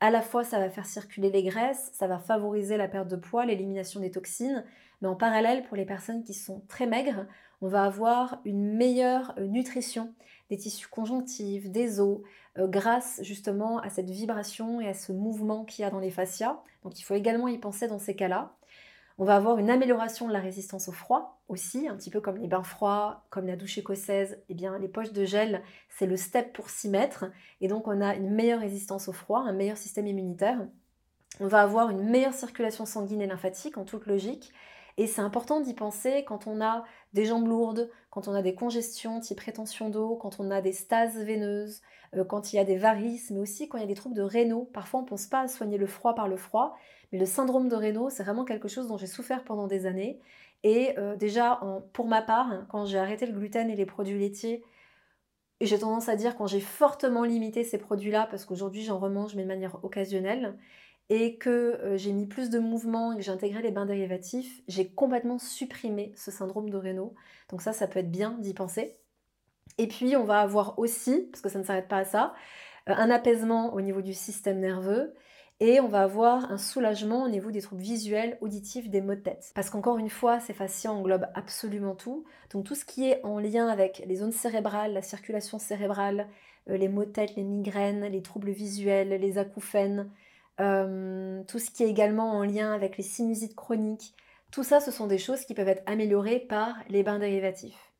à 0.00 0.10
la 0.10 0.20
fois 0.20 0.44
ça 0.44 0.58
va 0.58 0.68
faire 0.68 0.84
circuler 0.84 1.30
les 1.30 1.42
graisses, 1.42 1.90
ça 1.94 2.06
va 2.06 2.18
favoriser 2.18 2.76
la 2.76 2.88
perte 2.88 3.08
de 3.08 3.16
poids, 3.16 3.46
l'élimination 3.46 3.98
des 3.98 4.10
toxines, 4.10 4.62
mais 5.00 5.08
en 5.08 5.16
parallèle, 5.16 5.64
pour 5.64 5.76
les 5.78 5.86
personnes 5.86 6.22
qui 6.22 6.34
sont 6.34 6.64
très 6.68 6.86
maigres, 6.86 7.24
on 7.62 7.68
va 7.68 7.84
avoir 7.84 8.42
une 8.44 8.76
meilleure 8.76 9.34
nutrition 9.40 10.12
des 10.50 10.58
tissus 10.58 10.88
conjonctifs, 10.88 11.70
des 11.70 11.98
os, 11.98 12.20
euh, 12.58 12.66
grâce 12.66 13.20
justement 13.22 13.78
à 13.78 13.88
cette 13.88 14.10
vibration 14.10 14.82
et 14.82 14.88
à 14.88 14.92
ce 14.92 15.12
mouvement 15.12 15.64
qu'il 15.64 15.82
y 15.82 15.86
a 15.86 15.90
dans 15.90 15.98
les 15.98 16.10
fascias. 16.10 16.62
Donc 16.82 17.00
il 17.00 17.04
faut 17.04 17.14
également 17.14 17.48
y 17.48 17.56
penser 17.56 17.88
dans 17.88 17.98
ces 17.98 18.14
cas-là. 18.14 18.52
On 19.18 19.24
va 19.24 19.36
avoir 19.36 19.58
une 19.58 19.70
amélioration 19.70 20.26
de 20.26 20.32
la 20.32 20.40
résistance 20.40 20.88
au 20.88 20.92
froid 20.92 21.42
aussi, 21.48 21.86
un 21.86 21.96
petit 21.96 22.10
peu 22.10 22.20
comme 22.20 22.38
les 22.38 22.48
bains 22.48 22.62
froids, 22.62 23.24
comme 23.30 23.46
la 23.46 23.56
douche 23.56 23.78
écossaise. 23.78 24.42
Eh 24.48 24.54
bien, 24.54 24.78
les 24.78 24.88
poches 24.88 25.12
de 25.12 25.24
gel, 25.24 25.62
c'est 25.88 26.06
le 26.06 26.16
step 26.16 26.52
pour 26.52 26.70
s'y 26.70 26.88
mettre. 26.88 27.26
Et 27.60 27.68
donc, 27.68 27.86
on 27.88 28.00
a 28.00 28.14
une 28.14 28.30
meilleure 28.30 28.60
résistance 28.60 29.08
au 29.08 29.12
froid, 29.12 29.40
un 29.40 29.52
meilleur 29.52 29.76
système 29.76 30.06
immunitaire. 30.06 30.66
On 31.40 31.46
va 31.46 31.62
avoir 31.62 31.90
une 31.90 32.08
meilleure 32.08 32.34
circulation 32.34 32.86
sanguine 32.86 33.22
et 33.22 33.26
lymphatique 33.26 33.78
en 33.78 33.84
toute 33.84 34.06
logique. 34.06 34.52
Et 34.96 35.06
c'est 35.06 35.22
important 35.22 35.60
d'y 35.60 35.74
penser 35.74 36.24
quand 36.26 36.46
on 36.46 36.60
a 36.60 36.84
des 37.12 37.24
jambes 37.24 37.46
lourdes, 37.46 37.90
quand 38.12 38.28
on 38.28 38.34
a 38.34 38.42
des 38.42 38.54
congestions 38.54 39.20
type 39.20 39.40
rétention 39.40 39.88
d'eau, 39.88 40.16
quand 40.16 40.38
on 40.38 40.50
a 40.50 40.60
des 40.60 40.74
stases 40.74 41.16
veineuses, 41.16 41.80
euh, 42.14 42.24
quand 42.24 42.52
il 42.52 42.56
y 42.56 42.58
a 42.58 42.64
des 42.64 42.76
varices, 42.76 43.30
mais 43.30 43.40
aussi 43.40 43.68
quand 43.68 43.78
il 43.78 43.80
y 43.80 43.84
a 43.84 43.86
des 43.86 43.94
troubles 43.94 44.14
de 44.14 44.20
rénaux. 44.20 44.68
Parfois, 44.74 45.00
on 45.00 45.02
ne 45.04 45.08
pense 45.08 45.26
pas 45.26 45.40
à 45.40 45.48
soigner 45.48 45.78
le 45.78 45.86
froid 45.86 46.14
par 46.14 46.28
le 46.28 46.36
froid, 46.36 46.76
mais 47.10 47.18
le 47.18 47.24
syndrome 47.24 47.70
de 47.70 47.74
rénaux, 47.74 48.10
c'est 48.10 48.22
vraiment 48.22 48.44
quelque 48.44 48.68
chose 48.68 48.86
dont 48.86 48.98
j'ai 48.98 49.06
souffert 49.06 49.44
pendant 49.44 49.66
des 49.66 49.86
années. 49.86 50.20
Et 50.62 50.96
euh, 50.98 51.16
déjà, 51.16 51.60
pour 51.94 52.06
ma 52.06 52.20
part, 52.20 52.52
hein, 52.52 52.66
quand 52.70 52.84
j'ai 52.84 52.98
arrêté 52.98 53.24
le 53.24 53.32
gluten 53.32 53.70
et 53.70 53.76
les 53.76 53.86
produits 53.86 54.18
laitiers, 54.18 54.62
et 55.60 55.66
j'ai 55.66 55.78
tendance 55.78 56.10
à 56.10 56.16
dire 56.16 56.36
quand 56.36 56.46
j'ai 56.46 56.60
fortement 56.60 57.24
limité 57.24 57.64
ces 57.64 57.78
produits-là, 57.78 58.26
parce 58.30 58.44
qu'aujourd'hui 58.44 58.82
j'en 58.82 58.98
remange 58.98 59.36
mais 59.36 59.44
de 59.44 59.48
manière 59.48 59.82
occasionnelle, 59.84 60.58
et 61.14 61.36
que 61.36 61.50
euh, 61.50 61.98
j'ai 61.98 62.10
mis 62.10 62.24
plus 62.24 62.48
de 62.48 62.58
mouvement 62.58 63.12
et 63.12 63.16
que 63.16 63.22
j'ai 63.22 63.30
intégré 63.30 63.60
les 63.60 63.70
bains 63.70 63.84
dérivatifs, 63.84 64.62
j'ai 64.66 64.88
complètement 64.88 65.38
supprimé 65.38 66.10
ce 66.16 66.30
syndrome 66.30 66.70
de 66.70 66.78
Raynaud. 66.78 67.14
Donc 67.50 67.60
ça, 67.60 67.74
ça 67.74 67.86
peut 67.86 67.98
être 67.98 68.10
bien 68.10 68.38
d'y 68.40 68.54
penser. 68.54 68.96
Et 69.76 69.88
puis, 69.88 70.16
on 70.16 70.24
va 70.24 70.40
avoir 70.40 70.78
aussi, 70.78 71.28
parce 71.30 71.42
que 71.42 71.50
ça 71.50 71.58
ne 71.58 71.64
s'arrête 71.64 71.88
pas 71.88 71.98
à 71.98 72.04
ça, 72.06 72.32
euh, 72.88 72.94
un 72.96 73.10
apaisement 73.10 73.74
au 73.74 73.82
niveau 73.82 74.00
du 74.00 74.14
système 74.14 74.58
nerveux 74.58 75.12
et 75.60 75.80
on 75.80 75.88
va 75.88 76.02
avoir 76.02 76.50
un 76.50 76.56
soulagement 76.56 77.24
au 77.24 77.28
niveau 77.28 77.50
des 77.50 77.60
troubles 77.60 77.82
visuels, 77.82 78.38
auditifs, 78.40 78.88
des 78.88 79.02
maux 79.02 79.14
de 79.14 79.20
tête. 79.20 79.52
Parce 79.54 79.68
qu'encore 79.68 79.98
une 79.98 80.08
fois, 80.08 80.40
ces 80.40 80.54
fascias 80.54 80.92
englobent 80.92 81.28
absolument 81.34 81.94
tout. 81.94 82.24
Donc 82.54 82.64
tout 82.64 82.74
ce 82.74 82.86
qui 82.86 83.10
est 83.10 83.22
en 83.22 83.38
lien 83.38 83.68
avec 83.68 84.02
les 84.06 84.16
zones 84.16 84.32
cérébrales, 84.32 84.94
la 84.94 85.02
circulation 85.02 85.58
cérébrale, 85.58 86.26
euh, 86.70 86.78
les 86.78 86.88
maux 86.88 87.04
de 87.04 87.10
tête, 87.10 87.36
les 87.36 87.44
migraines, 87.44 88.06
les 88.06 88.22
troubles 88.22 88.50
visuels, 88.50 89.10
les 89.10 89.36
acouphènes, 89.36 90.10
tout 90.58 91.58
ce 91.58 91.70
qui 91.70 91.82
est 91.82 91.88
également 91.88 92.32
en 92.32 92.44
lien 92.44 92.72
avec 92.72 92.96
les 92.96 93.02
sinusites 93.02 93.56
chroniques. 93.56 94.14
Tout 94.50 94.62
ça, 94.62 94.80
ce 94.80 94.90
sont 94.90 95.06
des 95.06 95.18
choses 95.18 95.44
qui 95.44 95.54
peuvent 95.54 95.68
être 95.68 95.82
améliorées 95.86 96.40
par 96.40 96.74
les 96.88 97.02
bains 97.02 97.18
dérivatifs. 97.18 97.92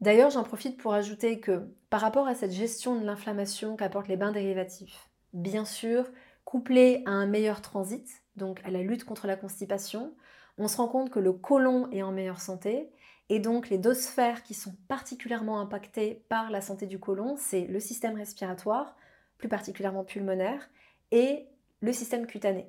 D'ailleurs, 0.00 0.30
j'en 0.30 0.42
profite 0.42 0.78
pour 0.78 0.94
ajouter 0.94 1.38
que 1.38 1.68
par 1.90 2.00
rapport 2.00 2.26
à 2.26 2.34
cette 2.34 2.50
gestion 2.50 2.98
de 2.98 3.04
l'inflammation 3.04 3.76
qu'apportent 3.76 4.08
les 4.08 4.16
bains 4.16 4.32
dérivatifs, 4.32 5.10
bien 5.32 5.64
sûr, 5.64 6.10
couplé 6.44 7.02
à 7.06 7.10
un 7.10 7.26
meilleur 7.26 7.60
transit, 7.60 8.08
donc 8.36 8.60
à 8.64 8.70
la 8.70 8.82
lutte 8.82 9.04
contre 9.04 9.26
la 9.26 9.36
constipation, 9.36 10.14
on 10.58 10.66
se 10.66 10.78
rend 10.78 10.88
compte 10.88 11.10
que 11.10 11.20
le 11.20 11.32
côlon 11.32 11.88
est 11.92 12.02
en 12.02 12.10
meilleure 12.10 12.40
santé 12.40 12.90
et 13.28 13.38
donc 13.38 13.68
les 13.70 13.78
deux 13.78 13.94
sphères 13.94 14.42
qui 14.42 14.54
sont 14.54 14.74
particulièrement 14.88 15.60
impactées 15.60 16.24
par 16.28 16.50
la 16.50 16.60
santé 16.60 16.86
du 16.86 16.98
côlon, 16.98 17.36
c'est 17.38 17.66
le 17.66 17.80
système 17.80 18.16
respiratoire, 18.16 18.96
plus 19.38 19.48
particulièrement 19.48 20.04
pulmonaire, 20.04 20.68
et 21.12 21.46
le 21.82 21.92
système 21.92 22.26
cutané. 22.26 22.66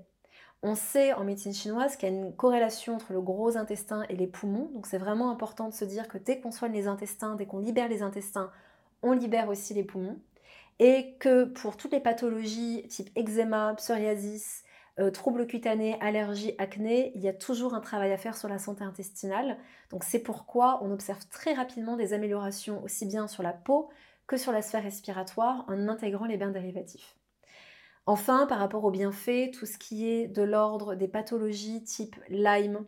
On 0.61 0.75
sait 0.75 1.13
en 1.13 1.23
médecine 1.23 1.53
chinoise 1.53 1.95
qu'il 1.95 2.09
y 2.09 2.11
a 2.11 2.15
une 2.15 2.35
corrélation 2.35 2.95
entre 2.95 3.13
le 3.13 3.21
gros 3.21 3.57
intestin 3.57 4.03
et 4.09 4.15
les 4.15 4.27
poumons, 4.27 4.69
donc 4.73 4.87
c'est 4.87 4.97
vraiment 4.97 5.29
important 5.29 5.69
de 5.69 5.73
se 5.73 5.85
dire 5.85 6.07
que 6.07 6.17
dès 6.17 6.39
qu'on 6.39 6.51
soigne 6.51 6.73
les 6.73 6.87
intestins, 6.87 7.35
dès 7.35 7.45
qu'on 7.45 7.59
libère 7.59 7.89
les 7.89 8.01
intestins, 8.01 8.51
on 9.01 9.11
libère 9.11 9.49
aussi 9.49 9.73
les 9.73 9.83
poumons, 9.83 10.19
et 10.79 11.15
que 11.19 11.45
pour 11.45 11.77
toutes 11.77 11.91
les 11.91 11.99
pathologies 11.99 12.87
type 12.87 13.09
eczéma, 13.15 13.75
psoriasis, 13.75 14.63
euh, 14.99 15.11
troubles 15.11 15.47
cutanés, 15.47 15.97
allergies, 16.01 16.53
acné, 16.59 17.11
il 17.15 17.21
y 17.21 17.27
a 17.27 17.33
toujours 17.33 17.73
un 17.73 17.81
travail 17.81 18.11
à 18.11 18.17
faire 18.17 18.37
sur 18.37 18.47
la 18.47 18.59
santé 18.59 18.83
intestinale. 18.83 19.57
Donc 19.89 20.03
c'est 20.03 20.19
pourquoi 20.19 20.83
on 20.83 20.91
observe 20.91 21.27
très 21.29 21.53
rapidement 21.53 21.97
des 21.97 22.13
améliorations 22.13 22.83
aussi 22.83 23.05
bien 23.05 23.27
sur 23.27 23.43
la 23.43 23.53
peau 23.53 23.89
que 24.27 24.37
sur 24.37 24.51
la 24.51 24.61
sphère 24.61 24.83
respiratoire 24.83 25.65
en 25.67 25.87
intégrant 25.87 26.25
les 26.25 26.37
bains 26.37 26.51
dérivatifs. 26.51 27.17
Enfin, 28.05 28.47
par 28.47 28.59
rapport 28.59 28.83
aux 28.83 28.91
bienfaits, 28.91 29.51
tout 29.53 29.65
ce 29.65 29.77
qui 29.77 30.09
est 30.09 30.27
de 30.27 30.41
l'ordre 30.41 30.95
des 30.95 31.07
pathologies 31.07 31.83
type 31.83 32.17
Lyme, 32.27 32.85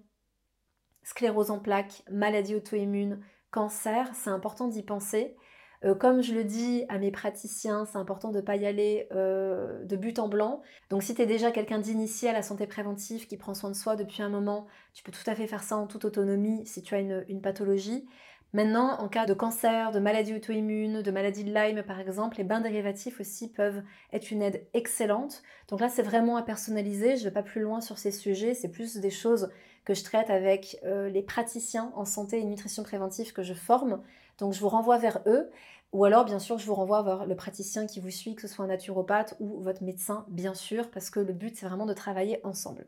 sclérose 1.03 1.51
en 1.51 1.60
plaques, 1.60 2.03
maladie 2.12 2.55
auto-immune, 2.55 3.22
cancer, 3.50 4.10
c'est 4.13 4.29
important 4.29 4.67
d'y 4.67 4.84
penser. 4.84 5.38
Euh, 5.86 5.95
comme 5.95 6.22
je 6.22 6.34
le 6.34 6.43
dis 6.43 6.84
à 6.89 6.98
mes 6.98 7.12
praticiens, 7.12 7.86
c'est 7.86 7.98
important 7.98 8.31
de 8.31 8.38
ne 8.38 8.41
pas 8.41 8.57
y 8.57 8.65
aller 8.65 9.07
euh, 9.13 9.86
de 9.86 9.95
but 9.95 10.19
en 10.19 10.27
blanc. 10.27 10.62
Donc 10.89 11.03
si 11.03 11.15
tu 11.15 11.22
es 11.22 11.25
déjà 11.25 11.51
quelqu'un 11.51 11.79
d'initié 11.79 12.29
à 12.29 12.34
la 12.34 12.41
santé 12.41 12.67
préventive 12.67 13.27
qui 13.27 13.38
prend 13.38 13.53
soin 13.53 13.69
de 13.69 13.75
soi 13.75 13.95
depuis 13.95 14.22
un 14.22 14.29
moment, 14.29 14.67
tu 14.93 15.03
peux 15.03 15.12
tout 15.12 15.29
à 15.29 15.36
fait 15.36 15.48
faire 15.48 15.63
ça 15.63 15.77
en 15.77 15.88
toute 15.88 16.03
autonomie 16.03 16.65
si 16.65 16.81
tu 16.81 16.95
as 16.95 17.00
une 17.00 17.41
pathologie. 17.41 18.05
Maintenant, 18.53 18.99
en 19.01 19.09
cas 19.09 19.25
de 19.25 19.33
cancer, 19.33 19.91
de 19.91 19.99
maladie 19.99 20.33
auto-immune, 20.33 21.01
de 21.01 21.11
maladie 21.11 21.43
de 21.43 21.53
Lyme 21.53 21.83
par 21.83 21.99
exemple, 21.99 22.37
les 22.37 22.45
bains 22.45 22.61
dérivatifs 22.61 23.19
aussi 23.19 23.51
peuvent 23.51 23.83
être 24.13 24.31
une 24.31 24.41
aide 24.41 24.65
excellente. 24.73 25.43
Donc 25.67 25.81
là, 25.81 25.89
c'est 25.89 26.03
vraiment 26.03 26.37
à 26.37 26.41
personnaliser. 26.41 27.17
Je 27.17 27.23
ne 27.23 27.29
vais 27.29 27.33
pas 27.33 27.43
plus 27.43 27.61
loin 27.61 27.81
sur 27.81 27.97
ces 27.97 28.11
sujets. 28.11 28.53
C'est 28.53 28.69
plus 28.69 28.97
des 28.97 29.09
choses 29.09 29.49
que 29.83 29.93
je 29.93 30.03
traite 30.03 30.29
avec 30.29 30.79
euh, 30.85 31.09
les 31.09 31.21
praticiens 31.21 31.91
en 31.95 32.05
santé 32.05 32.39
et 32.39 32.45
nutrition 32.45 32.83
préventive 32.83 33.33
que 33.33 33.43
je 33.43 33.53
forme. 33.53 34.01
Donc 34.37 34.53
je 34.53 34.59
vous 34.59 34.69
renvoie 34.69 34.97
vers 34.97 35.21
eux. 35.27 35.49
Ou 35.91 36.03
alors, 36.03 36.25
bien 36.25 36.39
sûr, 36.39 36.57
je 36.57 36.65
vous 36.65 36.75
renvoie 36.75 37.03
vers 37.03 37.25
le 37.25 37.35
praticien 37.35 37.87
qui 37.87 38.01
vous 38.01 38.09
suit, 38.09 38.35
que 38.35 38.41
ce 38.41 38.49
soit 38.49 38.65
un 38.65 38.67
naturopathe 38.67 39.35
ou 39.39 39.61
votre 39.61 39.81
médecin, 39.81 40.25
bien 40.27 40.53
sûr, 40.53 40.91
parce 40.91 41.09
que 41.09 41.22
le 41.22 41.31
but, 41.31 41.55
c'est 41.55 41.65
vraiment 41.65 41.85
de 41.85 41.93
travailler 41.93 42.41
ensemble. 42.43 42.85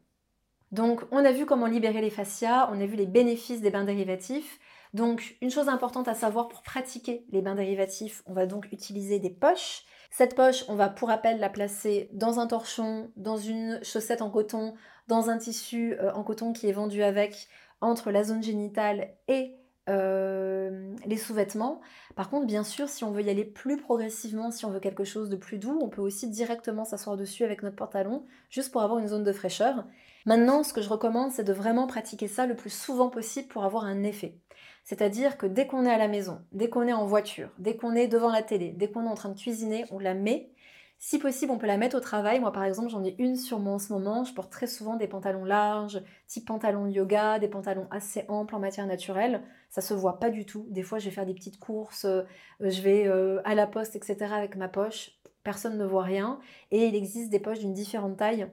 Donc, 0.73 1.03
on 1.12 1.23
a 1.23 1.32
vu 1.32 1.45
comment 1.45 1.67
libérer 1.67 2.01
les 2.01 2.10
fascias, 2.10 2.69
on 2.69 2.82
a 2.82 2.86
vu 2.86 2.97
les 2.97 3.05
bénéfices 3.05 3.62
des 3.62 3.69
bains 3.69 3.86
dérivatifs. 3.86 4.60
Donc, 4.97 5.38
une 5.41 5.51
chose 5.51 5.69
importante 5.69 6.07
à 6.07 6.15
savoir 6.15 6.47
pour 6.47 6.63
pratiquer 6.63 7.23
les 7.29 7.43
bains 7.43 7.53
dérivatifs, 7.53 8.23
on 8.25 8.33
va 8.33 8.47
donc 8.47 8.67
utiliser 8.71 9.19
des 9.19 9.29
poches. 9.29 9.83
Cette 10.10 10.33
poche, 10.36 10.65
on 10.69 10.75
va 10.75 10.89
pour 10.89 11.10
rappel 11.10 11.39
la 11.39 11.49
placer 11.49 12.10
dans 12.13 12.39
un 12.39 12.47
torchon, 12.47 13.12
dans 13.15 13.38
une 13.38 13.79
chaussette 13.83 14.23
en 14.23 14.31
coton, 14.31 14.73
dans 15.07 15.29
un 15.29 15.38
tissu 15.38 15.93
euh, 15.99 16.12
en 16.13 16.23
coton 16.23 16.51
qui 16.51 16.67
est 16.67 16.71
vendu 16.71 17.03
avec, 17.03 17.47
entre 17.79 18.10
la 18.10 18.23
zone 18.23 18.41
génitale 18.41 19.10
et 19.27 19.60
euh, 19.88 20.95
les 21.05 21.17
sous-vêtements. 21.17 21.79
Par 22.15 22.31
contre, 22.31 22.47
bien 22.47 22.63
sûr, 22.63 22.89
si 22.89 23.03
on 23.03 23.12
veut 23.12 23.21
y 23.21 23.29
aller 23.29 23.45
plus 23.45 23.77
progressivement, 23.77 24.49
si 24.49 24.65
on 24.65 24.71
veut 24.71 24.79
quelque 24.79 25.03
chose 25.03 25.29
de 25.29 25.36
plus 25.36 25.60
doux, 25.60 25.77
on 25.79 25.89
peut 25.89 26.01
aussi 26.01 26.27
directement 26.27 26.86
s'asseoir 26.86 27.17
dessus 27.17 27.43
avec 27.43 27.62
notre 27.62 27.75
pantalon, 27.75 28.25
juste 28.49 28.71
pour 28.71 28.81
avoir 28.81 28.97
une 28.97 29.10
zone 29.10 29.23
de 29.23 29.31
fraîcheur. 29.31 29.86
Maintenant, 30.25 30.63
ce 30.63 30.73
que 30.73 30.81
je 30.81 30.89
recommande, 30.89 31.31
c'est 31.31 31.43
de 31.43 31.53
vraiment 31.53 31.86
pratiquer 31.86 32.27
ça 32.27 32.47
le 32.47 32.55
plus 32.55 32.71
souvent 32.71 33.10
possible 33.12 33.47
pour 33.47 33.63
avoir 33.63 33.86
un 33.86 34.01
effet. 34.01 34.39
C'est-à-dire 34.88 35.38
que 35.38 35.45
dès 35.45 35.67
qu'on 35.67 35.86
est 35.86 35.91
à 35.91 35.97
la 35.97 36.08
maison, 36.08 36.39
dès 36.54 36.69
qu'on 36.69 36.88
est 36.88 36.93
en 36.93 37.06
voiture, 37.06 37.50
dès 37.60 37.76
qu'on 37.76 37.93
est 37.93 38.08
devant 38.08 38.32
la 38.32 38.41
télé, 38.41 38.71
dès 38.71 38.89
qu'on 38.89 39.04
est 39.04 39.10
en 39.10 39.15
train 39.15 39.28
de 39.28 39.38
cuisiner, 39.38 39.84
on 39.91 40.00
la 40.00 40.13
met. 40.13 40.50
Si 40.97 41.19
possible, 41.19 41.52
on 41.52 41.58
peut 41.58 41.67
la 41.67 41.76
mettre 41.76 41.97
au 41.97 42.00
travail. 42.00 42.39
Moi, 42.39 42.54
par 42.54 42.63
exemple, 42.63 42.88
j'en 42.88 43.04
ai 43.04 43.13
une 43.19 43.36
sur 43.36 43.60
moi 43.60 43.73
en 43.73 43.80
ce 43.80 43.91
moment. 43.91 44.23
Je 44.23 44.34
porte 44.34 44.50
très 44.50 44.65
souvent 44.65 44.95
des 44.95 45.10
pantalons 45.10 45.43
larges, 45.43 46.02
type 46.28 46.47
pantalon 46.47 46.88
yoga, 46.88 47.38
des 47.38 47.50
pantalons 47.50 47.88
assez 47.91 48.23
amples 48.30 48.56
en 48.56 48.60
matière 48.60 48.88
naturelle. 48.88 49.43
Ça 49.69 49.82
se 49.82 49.93
voit 49.93 50.21
pas 50.21 50.30
du 50.30 50.45
tout. 50.45 50.65
Des 50.69 50.84
fois, 50.84 51.00
je 51.00 51.06
vais 51.10 51.12
faire 51.12 51.26
des 51.26 51.34
petites 51.34 51.60
courses, 51.60 52.06
euh, 52.06 52.23
je 52.62 52.82
vais 52.82 53.08
euh, 53.08 53.41
à 53.43 53.56
la 53.56 53.67
poste, 53.67 53.97
etc. 53.97 54.32
avec 54.32 54.56
ma 54.56 54.69
poche. 54.69 55.12
Personne 55.43 55.78
ne 55.78 55.86
voit 55.86 56.04
rien. 56.04 56.39
Et 56.71 56.88
il 56.88 56.95
existe 56.95 57.30
des 57.30 57.41
poches 57.41 57.60
d'une 57.60 57.73
différente 57.73 58.15
taille 58.15 58.50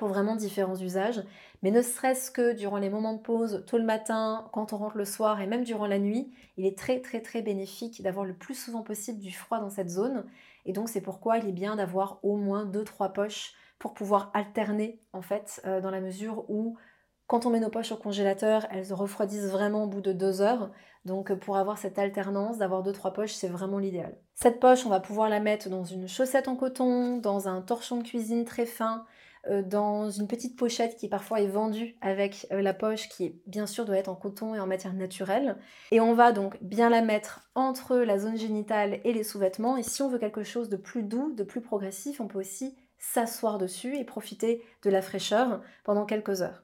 pour 0.00 0.08
vraiment 0.08 0.34
différents 0.34 0.80
usages. 0.80 1.22
Mais 1.62 1.70
ne 1.70 1.82
serait-ce 1.82 2.30
que 2.30 2.54
durant 2.54 2.78
les 2.78 2.88
moments 2.88 3.12
de 3.12 3.20
pause, 3.20 3.64
tôt 3.66 3.76
le 3.76 3.84
matin, 3.84 4.48
quand 4.50 4.72
on 4.72 4.78
rentre 4.78 4.96
le 4.96 5.04
soir 5.04 5.42
et 5.42 5.46
même 5.46 5.62
durant 5.62 5.86
la 5.86 5.98
nuit, 5.98 6.32
il 6.56 6.64
est 6.64 6.76
très 6.76 7.00
très 7.00 7.20
très 7.20 7.42
bénéfique 7.42 8.00
d'avoir 8.00 8.24
le 8.24 8.32
plus 8.32 8.54
souvent 8.54 8.80
possible 8.80 9.18
du 9.18 9.30
froid 9.30 9.60
dans 9.60 9.68
cette 9.68 9.90
zone. 9.90 10.24
Et 10.64 10.72
donc 10.72 10.88
c'est 10.88 11.02
pourquoi 11.02 11.36
il 11.36 11.46
est 11.46 11.52
bien 11.52 11.76
d'avoir 11.76 12.18
au 12.22 12.36
moins 12.36 12.64
2-3 12.64 13.12
poches 13.12 13.52
pour 13.78 13.92
pouvoir 13.92 14.30
alterner 14.32 14.98
en 15.12 15.20
fait 15.20 15.60
euh, 15.66 15.82
dans 15.82 15.90
la 15.90 16.00
mesure 16.00 16.48
où 16.48 16.78
quand 17.26 17.44
on 17.44 17.50
met 17.50 17.60
nos 17.60 17.68
poches 17.68 17.92
au 17.92 17.96
congélateur, 17.96 18.66
elles 18.70 18.94
refroidissent 18.94 19.50
vraiment 19.50 19.84
au 19.84 19.86
bout 19.86 20.00
de 20.00 20.14
2 20.14 20.40
heures. 20.40 20.70
Donc 21.04 21.34
pour 21.34 21.58
avoir 21.58 21.76
cette 21.76 21.98
alternance, 21.98 22.56
d'avoir 22.56 22.82
2-3 22.82 23.12
poches, 23.12 23.34
c'est 23.34 23.48
vraiment 23.48 23.78
l'idéal. 23.78 24.16
Cette 24.34 24.60
poche, 24.60 24.86
on 24.86 24.88
va 24.88 25.00
pouvoir 25.00 25.28
la 25.28 25.40
mettre 25.40 25.68
dans 25.68 25.84
une 25.84 26.08
chaussette 26.08 26.48
en 26.48 26.56
coton, 26.56 27.18
dans 27.18 27.48
un 27.48 27.60
torchon 27.60 27.98
de 27.98 28.02
cuisine 28.02 28.46
très 28.46 28.64
fin, 28.64 29.04
dans 29.48 30.10
une 30.10 30.28
petite 30.28 30.56
pochette 30.56 30.96
qui 30.96 31.08
parfois 31.08 31.40
est 31.40 31.46
vendue 31.46 31.96
avec 32.00 32.46
euh, 32.52 32.60
la 32.60 32.74
poche 32.74 33.08
qui 33.08 33.40
bien 33.46 33.66
sûr 33.66 33.84
doit 33.84 33.96
être 33.96 34.08
en 34.08 34.14
coton 34.14 34.54
et 34.54 34.60
en 34.60 34.66
matière 34.66 34.92
naturelle. 34.92 35.56
Et 35.90 36.00
on 36.00 36.14
va 36.14 36.32
donc 36.32 36.62
bien 36.62 36.90
la 36.90 37.02
mettre 37.02 37.48
entre 37.54 37.96
la 37.96 38.18
zone 38.18 38.36
génitale 38.36 39.00
et 39.04 39.12
les 39.12 39.24
sous-vêtements. 39.24 39.76
Et 39.76 39.82
si 39.82 40.02
on 40.02 40.08
veut 40.08 40.18
quelque 40.18 40.42
chose 40.42 40.68
de 40.68 40.76
plus 40.76 41.02
doux, 41.02 41.32
de 41.34 41.44
plus 41.44 41.60
progressif, 41.60 42.20
on 42.20 42.28
peut 42.28 42.38
aussi 42.38 42.76
s'asseoir 42.98 43.58
dessus 43.58 43.96
et 43.96 44.04
profiter 44.04 44.62
de 44.82 44.90
la 44.90 45.02
fraîcheur 45.02 45.62
pendant 45.84 46.04
quelques 46.04 46.42
heures. 46.42 46.62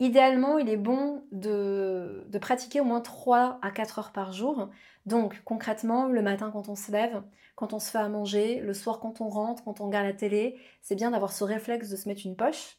Idéalement, 0.00 0.56
il 0.56 0.70
est 0.70 0.78
bon 0.78 1.24
de, 1.30 2.26
pratiquer 2.40 2.80
au 2.80 2.84
moins 2.84 3.02
3 3.02 3.58
à 3.60 3.70
4 3.70 3.98
heures 3.98 4.12
par 4.12 4.32
jour. 4.32 4.70
Donc 5.04 5.42
concrètement, 5.44 6.06
le 6.06 6.22
matin 6.22 6.50
quand 6.50 6.70
on 6.70 6.74
se 6.74 6.90
lève, 6.90 7.22
quand 7.54 7.74
on 7.74 7.78
se 7.78 7.90
fait 7.90 7.98
à 7.98 8.08
manger, 8.08 8.60
le 8.60 8.72
soir 8.72 8.98
quand 8.98 9.20
on 9.20 9.28
rentre, 9.28 9.62
quand 9.62 9.80
on 9.80 9.86
regarde 9.86 10.06
la 10.06 10.14
télé, 10.14 10.58
c'est 10.80 10.94
bien 10.94 11.10
d'avoir 11.10 11.32
ce 11.32 11.44
réflexe 11.44 11.90
de 11.90 11.96
se 11.96 12.08
mettre 12.08 12.22
une 12.24 12.34
poche. 12.34 12.78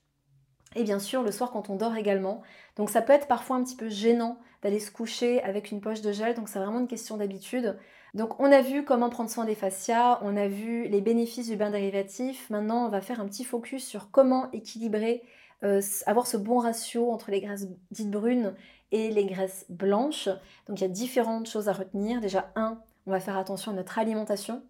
Et 0.76 0.84
bien 0.84 0.98
sûr, 0.98 1.22
le 1.22 1.32
soir 1.32 1.52
quand 1.52 1.70
on 1.70 1.76
dort 1.76 1.96
également. 1.96 2.42
Donc 2.76 2.90
ça 2.90 3.04
peut 3.04 3.14
être 3.14 3.28
parfois 3.28 3.58
un 3.58 3.64
petit 3.64 3.76
peu 3.76 3.90
gênant 3.90 4.40
d'aller 4.64 4.80
se 4.80 4.90
coucher 4.90 5.44
avec 5.44 5.72
une 5.72 5.82
poche 5.82 6.02
de 6.02 6.12
gel, 6.12 6.34
donc 6.34 6.50
c'est 6.50 6.60
vraiment 6.60 6.80
une 6.80 6.88
question 6.88 7.18
d'habitude. 7.18 7.78
Donc 8.16 8.40
on 8.40 8.52
a 8.52 8.62
vu 8.62 8.84
comment 8.84 9.10
prendre 9.10 9.30
soin 9.30 9.46
des 9.46 9.56
fascias, 9.56 10.20
on 10.24 10.36
a 10.36 10.48
vu 10.48 10.88
les 10.88 11.02
bénéfices 11.02 11.50
du 11.50 11.56
bain 11.56 11.70
dérivatif. 11.70 12.50
Maintenant, 12.50 12.86
on 12.86 12.90
va 12.90 13.02
faire 13.02 13.22
un 13.22 13.28
petit 13.28 13.44
focus 13.44 13.86
sur 13.86 14.10
comment 14.12 14.52
équilibrer, 14.52 15.24
euh, 15.63 15.82
avoir 16.06 16.28
ce 16.28 16.38
bon 16.38 16.60
ratio 16.60 17.12
entre 17.12 17.32
les 17.32 17.41
graisses 17.41 17.67
dites 17.91 18.10
brunes 18.10 18.56
et 18.91 19.12
les 19.12 19.26
graisses 19.26 19.65
blanches. 19.69 20.30
Donc 20.67 20.80
il 20.80 20.82
y 20.82 20.86
a 20.86 20.89
différentes 20.89 21.47
choses 21.47 21.69
à 21.69 21.74
retenir. 21.74 22.21
Déjà, 22.21 22.52
un, 22.56 22.80
on 23.06 23.12
va 23.12 23.19
faire 23.19 23.38
attention 23.38 23.71
à 23.71 23.76
notre 23.76 24.00
alimentation. 24.00 24.63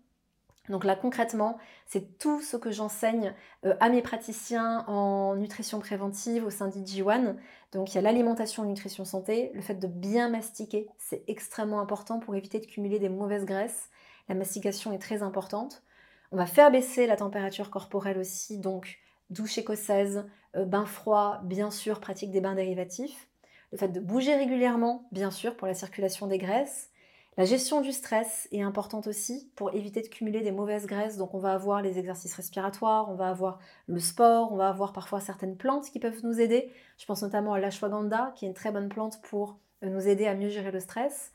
Donc 0.69 0.85
là 0.85 0.95
concrètement, 0.95 1.57
c'est 1.87 2.17
tout 2.19 2.41
ce 2.41 2.55
que 2.55 2.71
j'enseigne 2.71 3.33
euh, 3.65 3.75
à 3.79 3.89
mes 3.89 4.01
praticiens 4.01 4.85
en 4.87 5.35
nutrition 5.35 5.79
préventive 5.79 6.45
au 6.45 6.49
sein 6.49 6.67
d'IG1. 6.67 7.35
Donc 7.71 7.91
il 7.91 7.95
y 7.95 7.97
a 7.97 8.01
l'alimentation, 8.01 8.63
nutrition 8.63 9.03
santé, 9.03 9.51
le 9.53 9.61
fait 9.61 9.75
de 9.75 9.87
bien 9.87 10.29
mastiquer, 10.29 10.87
c'est 10.97 11.23
extrêmement 11.27 11.79
important 11.79 12.19
pour 12.19 12.35
éviter 12.35 12.59
de 12.59 12.65
cumuler 12.65 12.99
des 12.99 13.09
mauvaises 13.09 13.45
graisses. 13.45 13.89
La 14.29 14.35
mastication 14.35 14.93
est 14.93 14.99
très 14.99 15.23
importante. 15.23 15.83
On 16.31 16.37
va 16.37 16.45
faire 16.45 16.71
baisser 16.71 17.07
la 17.07 17.17
température 17.17 17.69
corporelle 17.69 18.17
aussi, 18.17 18.57
donc 18.57 18.99
douche 19.31 19.57
écossaise, 19.57 20.25
euh, 20.55 20.65
bain 20.65 20.85
froid, 20.85 21.41
bien 21.43 21.71
sûr, 21.71 21.99
pratique 21.99 22.31
des 22.31 22.41
bains 22.41 22.55
dérivatifs. 22.55 23.27
Le 23.71 23.77
fait 23.77 23.87
de 23.87 23.99
bouger 23.99 24.35
régulièrement, 24.35 25.07
bien 25.11 25.31
sûr, 25.31 25.55
pour 25.55 25.67
la 25.67 25.73
circulation 25.73 26.27
des 26.27 26.37
graisses. 26.37 26.91
La 27.37 27.45
gestion 27.45 27.79
du 27.79 27.93
stress 27.93 28.49
est 28.51 28.61
importante 28.61 29.07
aussi 29.07 29.49
pour 29.55 29.73
éviter 29.73 30.01
de 30.01 30.07
cumuler 30.09 30.41
des 30.41 30.51
mauvaises 30.51 30.85
graisses. 30.85 31.15
Donc 31.15 31.33
on 31.33 31.39
va 31.39 31.53
avoir 31.53 31.81
les 31.81 31.97
exercices 31.97 32.35
respiratoires, 32.35 33.09
on 33.09 33.15
va 33.15 33.29
avoir 33.29 33.59
le 33.87 33.99
sport, 33.99 34.51
on 34.51 34.57
va 34.57 34.67
avoir 34.67 34.91
parfois 34.91 35.21
certaines 35.21 35.55
plantes 35.55 35.89
qui 35.89 35.99
peuvent 35.99 36.23
nous 36.23 36.41
aider. 36.41 36.69
Je 36.97 37.05
pense 37.05 37.23
notamment 37.23 37.53
à 37.53 37.59
l'ashwagandha, 37.59 38.33
qui 38.35 38.45
est 38.45 38.49
une 38.49 38.53
très 38.53 38.71
bonne 38.71 38.89
plante 38.89 39.21
pour 39.21 39.59
euh, 39.83 39.89
nous 39.89 40.09
aider 40.09 40.27
à 40.27 40.35
mieux 40.35 40.49
gérer 40.49 40.71
le 40.71 40.81
stress. 40.81 41.31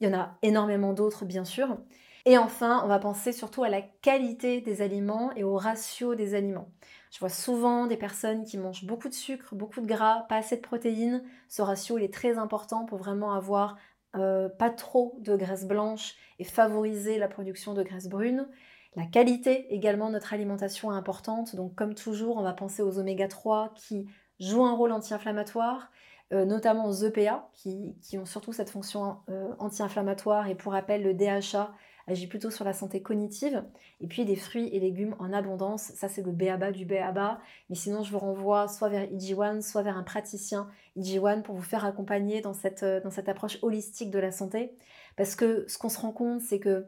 Il 0.00 0.08
y 0.08 0.14
en 0.14 0.18
a 0.18 0.36
énormément 0.42 0.92
d'autres, 0.92 1.24
bien 1.24 1.46
sûr. 1.46 1.78
Et 2.26 2.36
enfin, 2.36 2.82
on 2.84 2.88
va 2.88 2.98
penser 2.98 3.32
surtout 3.32 3.62
à 3.64 3.70
la 3.70 3.80
qualité 3.80 4.60
des 4.60 4.82
aliments 4.82 5.32
et 5.34 5.44
au 5.44 5.56
ratio 5.56 6.14
des 6.14 6.34
aliments. 6.34 6.68
Je 7.10 7.18
vois 7.20 7.28
souvent 7.28 7.86
des 7.86 7.96
personnes 7.96 8.44
qui 8.44 8.58
mangent 8.58 8.84
beaucoup 8.84 9.08
de 9.08 9.14
sucre, 9.14 9.54
beaucoup 9.54 9.80
de 9.80 9.86
gras, 9.86 10.26
pas 10.28 10.36
assez 10.36 10.56
de 10.56 10.62
protéines. 10.62 11.22
Ce 11.48 11.62
ratio 11.62 11.98
est 11.98 12.12
très 12.12 12.38
important 12.38 12.84
pour 12.84 12.98
vraiment 12.98 13.32
avoir 13.32 13.76
euh, 14.16 14.48
pas 14.48 14.70
trop 14.70 15.16
de 15.20 15.36
graisse 15.36 15.66
blanche 15.66 16.14
et 16.38 16.44
favoriser 16.44 17.18
la 17.18 17.28
production 17.28 17.74
de 17.74 17.82
graisse 17.82 18.08
brune. 18.08 18.48
La 18.96 19.04
qualité 19.04 19.72
également 19.74 20.08
de 20.08 20.14
notre 20.14 20.32
alimentation 20.32 20.92
est 20.92 20.96
importante. 20.96 21.54
Donc 21.56 21.74
comme 21.74 21.94
toujours, 21.94 22.36
on 22.36 22.42
va 22.42 22.52
penser 22.52 22.82
aux 22.82 22.98
oméga 22.98 23.28
3 23.28 23.72
qui 23.74 24.06
jouent 24.40 24.64
un 24.64 24.74
rôle 24.74 24.92
anti-inflammatoire, 24.92 25.90
euh, 26.32 26.44
notamment 26.44 26.86
aux 26.86 26.92
EPA 26.92 27.50
qui, 27.54 27.94
ont 28.18 28.24
surtout 28.24 28.52
cette 28.52 28.70
fonction 28.70 29.18
euh, 29.28 29.52
anti-inflammatoire. 29.58 30.48
Et 30.48 30.54
pour 30.54 30.72
rappel, 30.72 31.02
le 31.02 31.14
DHA 31.14 31.72
agit 32.08 32.26
plutôt 32.26 32.50
sur 32.50 32.64
la 32.64 32.72
santé 32.72 33.02
cognitive. 33.02 33.64
Et 34.00 34.06
puis 34.06 34.24
des 34.24 34.36
fruits 34.36 34.68
et 34.68 34.80
légumes 34.80 35.14
en 35.18 35.32
abondance, 35.32 35.92
ça 35.94 36.08
c'est 36.08 36.22
le 36.22 36.32
BABA 36.32 36.72
du 36.72 36.84
BABA. 36.84 37.40
Mais 37.68 37.76
sinon, 37.76 38.02
je 38.02 38.10
vous 38.10 38.18
renvoie 38.18 38.68
soit 38.68 38.88
vers 38.88 39.06
IG1, 39.06 39.62
soit 39.62 39.82
vers 39.82 39.96
un 39.96 40.02
praticien 40.02 40.68
IG1 40.96 41.42
pour 41.42 41.54
vous 41.54 41.62
faire 41.62 41.84
accompagner 41.84 42.40
dans 42.40 42.54
cette, 42.54 42.82
euh, 42.82 43.00
dans 43.00 43.10
cette 43.10 43.28
approche 43.28 43.58
holistique 43.62 44.10
de 44.10 44.18
la 44.18 44.32
santé. 44.32 44.74
Parce 45.16 45.34
que 45.34 45.64
ce 45.68 45.78
qu'on 45.78 45.88
se 45.88 46.00
rend 46.00 46.12
compte, 46.12 46.40
c'est 46.40 46.60
que 46.60 46.86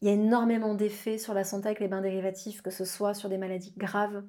il 0.00 0.08
y 0.08 0.10
a 0.10 0.14
énormément 0.14 0.74
d'effets 0.74 1.18
sur 1.18 1.32
la 1.32 1.44
santé 1.44 1.66
avec 1.66 1.80
les 1.80 1.88
bains 1.88 2.02
dérivatifs, 2.02 2.60
que 2.60 2.70
ce 2.70 2.84
soit 2.84 3.14
sur 3.14 3.28
des 3.28 3.38
maladies 3.38 3.72
graves, 3.76 4.22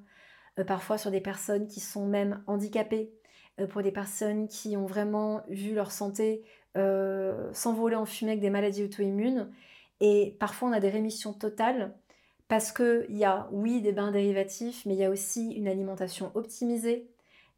euh, 0.58 0.64
parfois 0.64 0.96
sur 0.96 1.10
des 1.10 1.20
personnes 1.20 1.66
qui 1.66 1.80
sont 1.80 2.06
même 2.06 2.42
handicapées, 2.46 3.12
euh, 3.60 3.66
pour 3.66 3.82
des 3.82 3.92
personnes 3.92 4.48
qui 4.48 4.76
ont 4.76 4.86
vraiment 4.86 5.42
vu 5.48 5.74
leur 5.74 5.90
santé 5.92 6.44
s'envoler 7.54 7.96
en 7.96 8.04
fumée 8.04 8.32
avec 8.32 8.42
des 8.42 8.50
maladies 8.50 8.84
auto-immunes. 8.84 9.50
Et 10.00 10.36
parfois, 10.38 10.68
on 10.68 10.72
a 10.72 10.80
des 10.80 10.90
rémissions 10.90 11.32
totales 11.32 11.94
parce 12.48 12.72
qu'il 12.72 13.16
y 13.16 13.24
a, 13.24 13.48
oui, 13.52 13.80
des 13.80 13.92
bains 13.92 14.12
dérivatifs, 14.12 14.84
mais 14.86 14.94
il 14.94 14.98
y 14.98 15.04
a 15.04 15.10
aussi 15.10 15.52
une 15.52 15.66
alimentation 15.66 16.30
optimisée, 16.34 17.08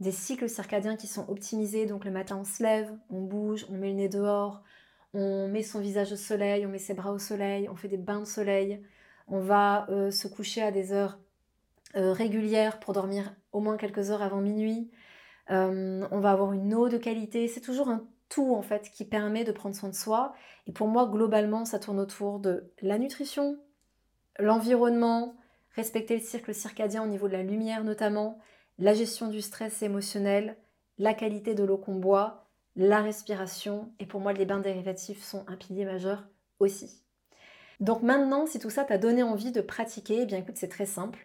des 0.01 0.12
cycles 0.12 0.48
circadiens 0.48 0.96
qui 0.96 1.07
sont 1.07 1.29
optimisés. 1.29 1.87
Donc 1.87 2.05
le 2.05 2.11
matin, 2.11 2.38
on 2.40 2.44
se 2.44 2.62
lève, 2.62 2.90
on 3.11 3.20
bouge, 3.20 3.66
on 3.70 3.74
met 3.74 3.88
le 3.88 3.94
nez 3.94 4.09
dehors, 4.09 4.62
on 5.14 5.48
met 5.48 5.62
son 5.62 5.81
visage 5.81 6.12
au 6.12 6.16
soleil, 6.16 6.64
on 6.66 6.70
met 6.70 6.79
ses 6.79 6.94
bras 6.94 7.12
au 7.12 7.18
soleil, 7.18 7.68
on 7.68 7.77
fait 7.77 7.88
des 7.88 7.98
bains 7.98 8.20
de 8.20 8.27
soleil, 8.27 8.83
on 9.27 9.40
va 9.40 9.87
euh, 9.90 10.11
se 10.11 10.29
coucher 10.29 10.62
à 10.62 10.70
des 10.70 10.92
heures 10.92 11.18
euh, 11.96 12.12
régulières 12.12 12.81
pour 12.81 12.94
dormir 12.94 13.35
au 13.53 13.61
moins 13.61 13.77
quelques 13.77 14.11
heures 14.11 14.22
avant 14.22 14.40
minuit. 14.40 14.90
Euh, 15.51 16.07
on 16.11 16.20
va 16.20 16.33
avoir 16.33 16.53
une 16.53 16.74
eau 16.74 16.88
de 16.88 16.98
qualité. 16.98 17.48
C'est 17.48 17.61
toujours 17.61 17.88
un 17.88 18.07
tout 18.28 18.54
en 18.54 18.62
fait 18.62 18.90
qui 18.90 19.04
permet 19.04 19.44
de 19.44 19.52
prendre 19.52 19.74
soin 19.74 19.88
de 19.88 19.94
soi. 19.94 20.34
Et 20.66 20.72
pour 20.72 20.88
moi, 20.88 21.06
globalement, 21.06 21.64
ça 21.64 21.78
tourne 21.78 22.00
autour 22.00 22.40
de 22.40 22.72
la 22.82 22.98
nutrition, 22.98 23.58
l'environnement, 24.38 25.36
respecter 25.74 26.16
le 26.16 26.22
cycle 26.22 26.54
circadien 26.54 27.02
au 27.02 27.06
niveau 27.06 27.28
de 27.28 27.32
la 27.32 27.42
lumière 27.42 27.84
notamment, 27.84 28.38
la 28.78 28.94
gestion 28.94 29.28
du 29.28 29.40
stress 29.40 29.82
émotionnel, 29.82 30.56
la 30.98 31.14
qualité 31.14 31.54
de 31.54 31.64
l'eau 31.64 31.78
qu'on 31.78 31.96
boit, 31.96 32.48
la 32.76 33.00
respiration. 33.00 33.92
Et 33.98 34.06
pour 34.06 34.20
moi, 34.20 34.32
les 34.32 34.46
bains 34.46 34.60
dérivatifs 34.60 35.22
sont 35.22 35.44
un 35.48 35.56
pilier 35.56 35.84
majeur 35.84 36.24
aussi. 36.60 37.02
Donc 37.80 38.02
maintenant, 38.02 38.46
si 38.46 38.58
tout 38.58 38.70
ça 38.70 38.84
t'a 38.84 38.98
donné 38.98 39.22
envie 39.22 39.52
de 39.52 39.60
pratiquer, 39.60 40.22
eh 40.22 40.26
bien 40.26 40.38
écoute, 40.38 40.56
c'est 40.56 40.68
très 40.68 40.86
simple. 40.86 41.18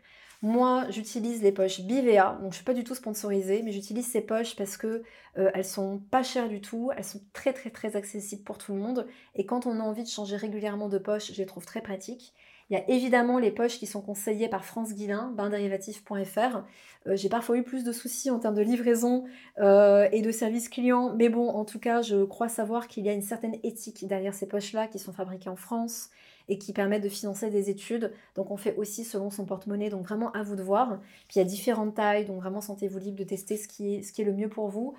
Moi, 0.43 0.85
j'utilise 0.89 1.41
les 1.41 1.53
poches 1.53 1.79
Bivea, 1.79 2.37
donc 2.41 2.51
je 2.51 2.57
suis 2.57 2.65
pas 2.65 2.73
du 2.73 2.83
tout 2.83 2.95
sponsorisée, 2.95 3.61
mais 3.63 3.71
j'utilise 3.71 4.05
ces 4.11 4.19
poches 4.19 4.57
parce 4.57 4.75
que 4.75 5.01
euh, 5.37 5.49
elles 5.53 5.63
sont 5.63 5.99
pas 6.11 6.21
chères 6.21 6.49
du 6.49 6.59
tout, 6.59 6.91
elles 6.97 7.05
sont 7.05 7.21
très 7.31 7.53
très 7.53 7.69
très 7.69 7.95
accessibles 7.95 8.43
pour 8.43 8.57
tout 8.57 8.73
le 8.73 8.79
monde, 8.79 9.07
et 9.35 9.45
quand 9.45 9.67
on 9.67 9.79
a 9.79 9.83
envie 9.83 10.03
de 10.03 10.09
changer 10.09 10.35
régulièrement 10.35 10.89
de 10.89 10.97
poche, 10.97 11.31
je 11.31 11.37
les 11.37 11.45
trouve 11.45 11.65
très 11.65 11.79
pratiques. 11.79 12.33
Il 12.69 12.73
y 12.73 12.75
a 12.77 12.89
évidemment 12.89 13.39
les 13.39 13.51
poches 13.51 13.79
qui 13.79 13.85
sont 13.87 14.01
conseillées 14.01 14.49
par 14.49 14.65
France 14.65 14.93
Guilin, 14.93 15.31
baindérivatif.fr. 15.37 16.63
Euh, 17.07 17.15
j'ai 17.15 17.29
parfois 17.29 17.57
eu 17.57 17.63
plus 17.63 17.85
de 17.85 17.93
soucis 17.93 18.29
en 18.29 18.39
termes 18.39 18.55
de 18.55 18.61
livraison 18.61 19.23
euh, 19.59 20.09
et 20.11 20.21
de 20.21 20.31
service 20.31 20.67
client, 20.67 21.13
mais 21.15 21.29
bon, 21.29 21.47
en 21.49 21.63
tout 21.63 21.79
cas, 21.79 22.01
je 22.01 22.21
crois 22.25 22.49
savoir 22.49 22.89
qu'il 22.89 23.05
y 23.05 23.09
a 23.09 23.13
une 23.13 23.21
certaine 23.21 23.55
éthique 23.63 24.05
derrière 24.07 24.33
ces 24.33 24.47
poches-là 24.47 24.87
qui 24.87 24.99
sont 24.99 25.13
fabriquées 25.13 25.49
en 25.49 25.55
France 25.55 26.09
et 26.49 26.57
qui 26.57 26.73
permettent 26.73 27.03
de 27.03 27.09
financer 27.09 27.49
des 27.49 27.69
études. 27.69 28.11
Donc 28.35 28.51
on 28.51 28.57
fait 28.57 28.75
aussi 28.75 29.03
selon 29.03 29.29
son 29.29 29.45
porte-monnaie, 29.45 29.89
donc 29.89 30.05
vraiment 30.05 30.31
à 30.31 30.43
vous 30.43 30.55
de 30.55 30.63
voir. 30.63 30.99
Puis 31.27 31.35
il 31.35 31.39
y 31.39 31.41
a 31.41 31.45
différentes 31.45 31.95
tailles, 31.95 32.25
donc 32.25 32.41
vraiment 32.41 32.61
sentez-vous 32.61 32.99
libre 32.99 33.17
de 33.17 33.23
tester 33.23 33.57
ce 33.57 33.67
qui 33.67 33.95
est, 33.95 34.01
ce 34.03 34.11
qui 34.11 34.21
est 34.21 34.25
le 34.25 34.33
mieux 34.33 34.49
pour 34.49 34.69
vous. 34.69 34.95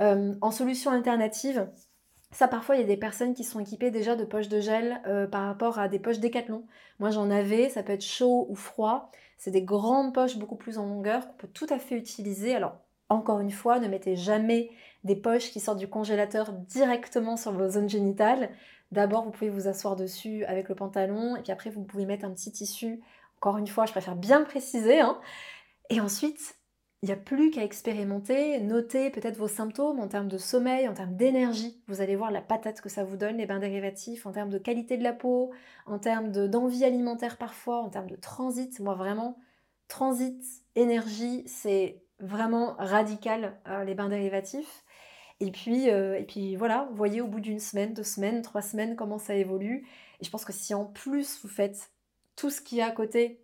Euh, 0.00 0.34
en 0.40 0.50
solution 0.50 0.90
alternative, 0.90 1.68
ça, 2.32 2.48
parfois, 2.48 2.76
il 2.76 2.80
y 2.80 2.84
a 2.84 2.86
des 2.86 2.96
personnes 2.96 3.34
qui 3.34 3.44
sont 3.44 3.60
équipées 3.60 3.90
déjà 3.90 4.16
de 4.16 4.24
poches 4.24 4.48
de 4.48 4.60
gel 4.60 5.00
euh, 5.06 5.26
par 5.26 5.46
rapport 5.46 5.78
à 5.78 5.88
des 5.88 5.98
poches 5.98 6.18
décathlon. 6.18 6.64
Moi, 6.98 7.10
j'en 7.10 7.30
avais, 7.30 7.68
ça 7.70 7.82
peut 7.82 7.92
être 7.92 8.04
chaud 8.04 8.46
ou 8.50 8.54
froid. 8.54 9.10
C'est 9.38 9.50
des 9.50 9.62
grandes 9.62 10.12
poches 10.12 10.36
beaucoup 10.36 10.56
plus 10.56 10.78
en 10.78 10.86
longueur 10.86 11.26
qu'on 11.28 11.34
peut 11.34 11.48
tout 11.48 11.66
à 11.70 11.78
fait 11.78 11.96
utiliser. 11.96 12.54
Alors, 12.54 12.76
encore 13.08 13.40
une 13.40 13.50
fois, 13.50 13.78
ne 13.78 13.88
mettez 13.88 14.16
jamais 14.16 14.70
des 15.04 15.16
poches 15.16 15.50
qui 15.50 15.60
sortent 15.60 15.78
du 15.78 15.88
congélateur 15.88 16.52
directement 16.52 17.36
sur 17.36 17.52
vos 17.52 17.68
zones 17.68 17.88
génitales. 17.88 18.50
D'abord, 18.92 19.24
vous 19.24 19.30
pouvez 19.30 19.50
vous 19.50 19.68
asseoir 19.68 19.96
dessus 19.96 20.44
avec 20.44 20.68
le 20.68 20.74
pantalon, 20.74 21.36
et 21.36 21.42
puis 21.42 21.52
après, 21.52 21.70
vous 21.70 21.84
pouvez 21.84 22.06
mettre 22.06 22.24
un 22.24 22.32
petit 22.32 22.52
tissu. 22.52 23.00
Encore 23.38 23.58
une 23.58 23.66
fois, 23.66 23.86
je 23.86 23.92
préfère 23.92 24.16
bien 24.16 24.42
préciser. 24.42 25.00
Hein. 25.00 25.20
Et 25.90 26.00
ensuite, 26.00 26.56
il 27.02 27.06
n'y 27.06 27.12
a 27.12 27.16
plus 27.16 27.50
qu'à 27.50 27.62
expérimenter, 27.62 28.58
noter 28.60 29.10
peut-être 29.10 29.36
vos 29.36 29.48
symptômes 29.48 30.00
en 30.00 30.08
termes 30.08 30.28
de 30.28 30.38
sommeil, 30.38 30.88
en 30.88 30.94
termes 30.94 31.14
d'énergie. 31.14 31.80
Vous 31.86 32.00
allez 32.00 32.16
voir 32.16 32.30
la 32.30 32.40
patate 32.40 32.80
que 32.80 32.88
ça 32.88 33.04
vous 33.04 33.16
donne, 33.16 33.36
les 33.36 33.46
bains 33.46 33.60
dérivatifs, 33.60 34.26
en 34.26 34.32
termes 34.32 34.50
de 34.50 34.58
qualité 34.58 34.96
de 34.96 35.04
la 35.04 35.12
peau, 35.12 35.52
en 35.84 35.98
termes 35.98 36.32
d'envie 36.48 36.84
alimentaire 36.84 37.36
parfois, 37.36 37.78
en 37.80 37.90
termes 37.90 38.10
de 38.10 38.16
transit. 38.16 38.80
Moi, 38.80 38.94
vraiment, 38.94 39.38
transit, 39.88 40.42
énergie, 40.74 41.44
c'est 41.46 42.02
vraiment 42.20 42.74
radical, 42.78 43.58
euh, 43.68 43.84
les 43.84 43.94
bains 43.94 44.08
dérivatifs. 44.08 44.84
Et 45.40 45.50
puis, 45.50 45.90
euh, 45.90 46.18
et 46.18 46.24
puis 46.24 46.56
voilà, 46.56 46.86
vous 46.90 46.96
voyez 46.96 47.20
au 47.20 47.26
bout 47.26 47.40
d'une 47.40 47.60
semaine, 47.60 47.92
deux 47.92 48.04
semaines, 48.04 48.42
trois 48.42 48.62
semaines, 48.62 48.96
comment 48.96 49.18
ça 49.18 49.34
évolue. 49.34 49.86
Et 50.20 50.24
je 50.24 50.30
pense 50.30 50.44
que 50.44 50.52
si 50.52 50.72
en 50.72 50.86
plus 50.86 51.40
vous 51.42 51.48
faites 51.48 51.90
tout 52.36 52.50
ce 52.50 52.60
qui 52.60 52.78
est 52.78 52.82
à 52.82 52.90
côté, 52.90 53.40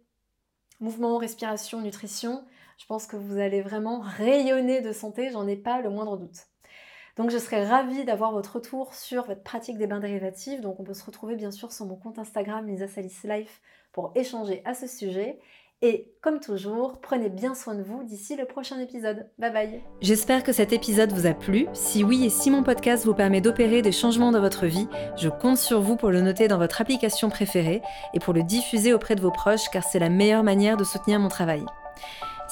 mouvement, 0.80 1.18
respiration, 1.18 1.80
nutrition, 1.80 2.44
je 2.78 2.86
pense 2.86 3.06
que 3.06 3.16
vous 3.16 3.38
allez 3.38 3.60
vraiment 3.60 4.00
rayonner 4.00 4.80
de 4.80 4.92
santé, 4.92 5.30
j'en 5.30 5.46
ai 5.46 5.56
pas 5.56 5.82
le 5.82 5.90
moindre 5.90 6.16
doute. 6.16 6.46
Donc 7.16 7.30
je 7.30 7.36
serais 7.36 7.66
ravie 7.66 8.04
d'avoir 8.04 8.32
votre 8.32 8.56
retour 8.56 8.94
sur 8.94 9.26
votre 9.26 9.42
pratique 9.42 9.76
des 9.76 9.86
bains 9.86 10.00
dérivatifs. 10.00 10.62
Donc 10.62 10.80
on 10.80 10.84
peut 10.84 10.94
se 10.94 11.04
retrouver 11.04 11.36
bien 11.36 11.50
sûr 11.50 11.70
sur 11.72 11.84
mon 11.84 11.96
compte 11.96 12.18
Instagram 12.18 12.66
Lisa 12.66 12.88
Salis 12.88 13.18
Life 13.24 13.60
pour 13.92 14.12
échanger 14.14 14.62
à 14.64 14.72
ce 14.72 14.86
sujet. 14.86 15.38
Et 15.84 16.12
comme 16.20 16.38
toujours, 16.38 17.00
prenez 17.00 17.28
bien 17.28 17.56
soin 17.56 17.74
de 17.74 17.82
vous 17.82 18.04
d'ici 18.04 18.36
le 18.36 18.44
prochain 18.44 18.78
épisode. 18.78 19.26
Bye 19.40 19.52
bye 19.52 19.82
J'espère 20.00 20.44
que 20.44 20.52
cet 20.52 20.72
épisode 20.72 21.10
vous 21.10 21.26
a 21.26 21.34
plu. 21.34 21.66
Si 21.72 22.04
oui 22.04 22.24
et 22.24 22.30
si 22.30 22.52
mon 22.52 22.62
podcast 22.62 23.04
vous 23.04 23.14
permet 23.14 23.40
d'opérer 23.40 23.82
des 23.82 23.90
changements 23.90 24.30
dans 24.30 24.40
votre 24.40 24.66
vie, 24.66 24.86
je 25.16 25.28
compte 25.28 25.58
sur 25.58 25.80
vous 25.80 25.96
pour 25.96 26.10
le 26.10 26.20
noter 26.20 26.46
dans 26.46 26.58
votre 26.58 26.80
application 26.80 27.30
préférée 27.30 27.82
et 28.14 28.20
pour 28.20 28.32
le 28.32 28.44
diffuser 28.44 28.94
auprès 28.94 29.16
de 29.16 29.20
vos 29.20 29.32
proches 29.32 29.68
car 29.72 29.82
c'est 29.82 29.98
la 29.98 30.08
meilleure 30.08 30.44
manière 30.44 30.76
de 30.76 30.84
soutenir 30.84 31.18
mon 31.18 31.28
travail. 31.28 31.64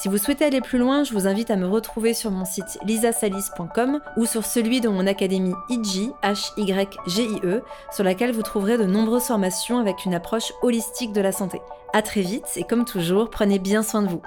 Si 0.01 0.09
vous 0.09 0.17
souhaitez 0.17 0.45
aller 0.45 0.61
plus 0.61 0.79
loin, 0.79 1.03
je 1.03 1.13
vous 1.13 1.27
invite 1.27 1.51
à 1.51 1.55
me 1.55 1.67
retrouver 1.67 2.15
sur 2.15 2.31
mon 2.31 2.43
site 2.43 2.79
lisasalis.com 2.87 3.99
ou 4.17 4.25
sur 4.25 4.43
celui 4.43 4.81
de 4.81 4.89
mon 4.89 5.05
académie 5.05 5.53
IG, 5.69 6.09
H-Y-G-I-E, 6.23 7.61
sur 7.91 8.03
laquelle 8.03 8.31
vous 8.31 8.41
trouverez 8.41 8.79
de 8.79 8.85
nombreuses 8.85 9.25
formations 9.25 9.77
avec 9.77 10.03
une 10.05 10.15
approche 10.15 10.53
holistique 10.63 11.13
de 11.13 11.21
la 11.21 11.31
santé. 11.31 11.61
A 11.93 12.01
très 12.01 12.21
vite 12.21 12.47
et 12.55 12.63
comme 12.63 12.83
toujours, 12.83 13.29
prenez 13.29 13.59
bien 13.59 13.83
soin 13.83 14.01
de 14.01 14.07
vous. 14.07 14.23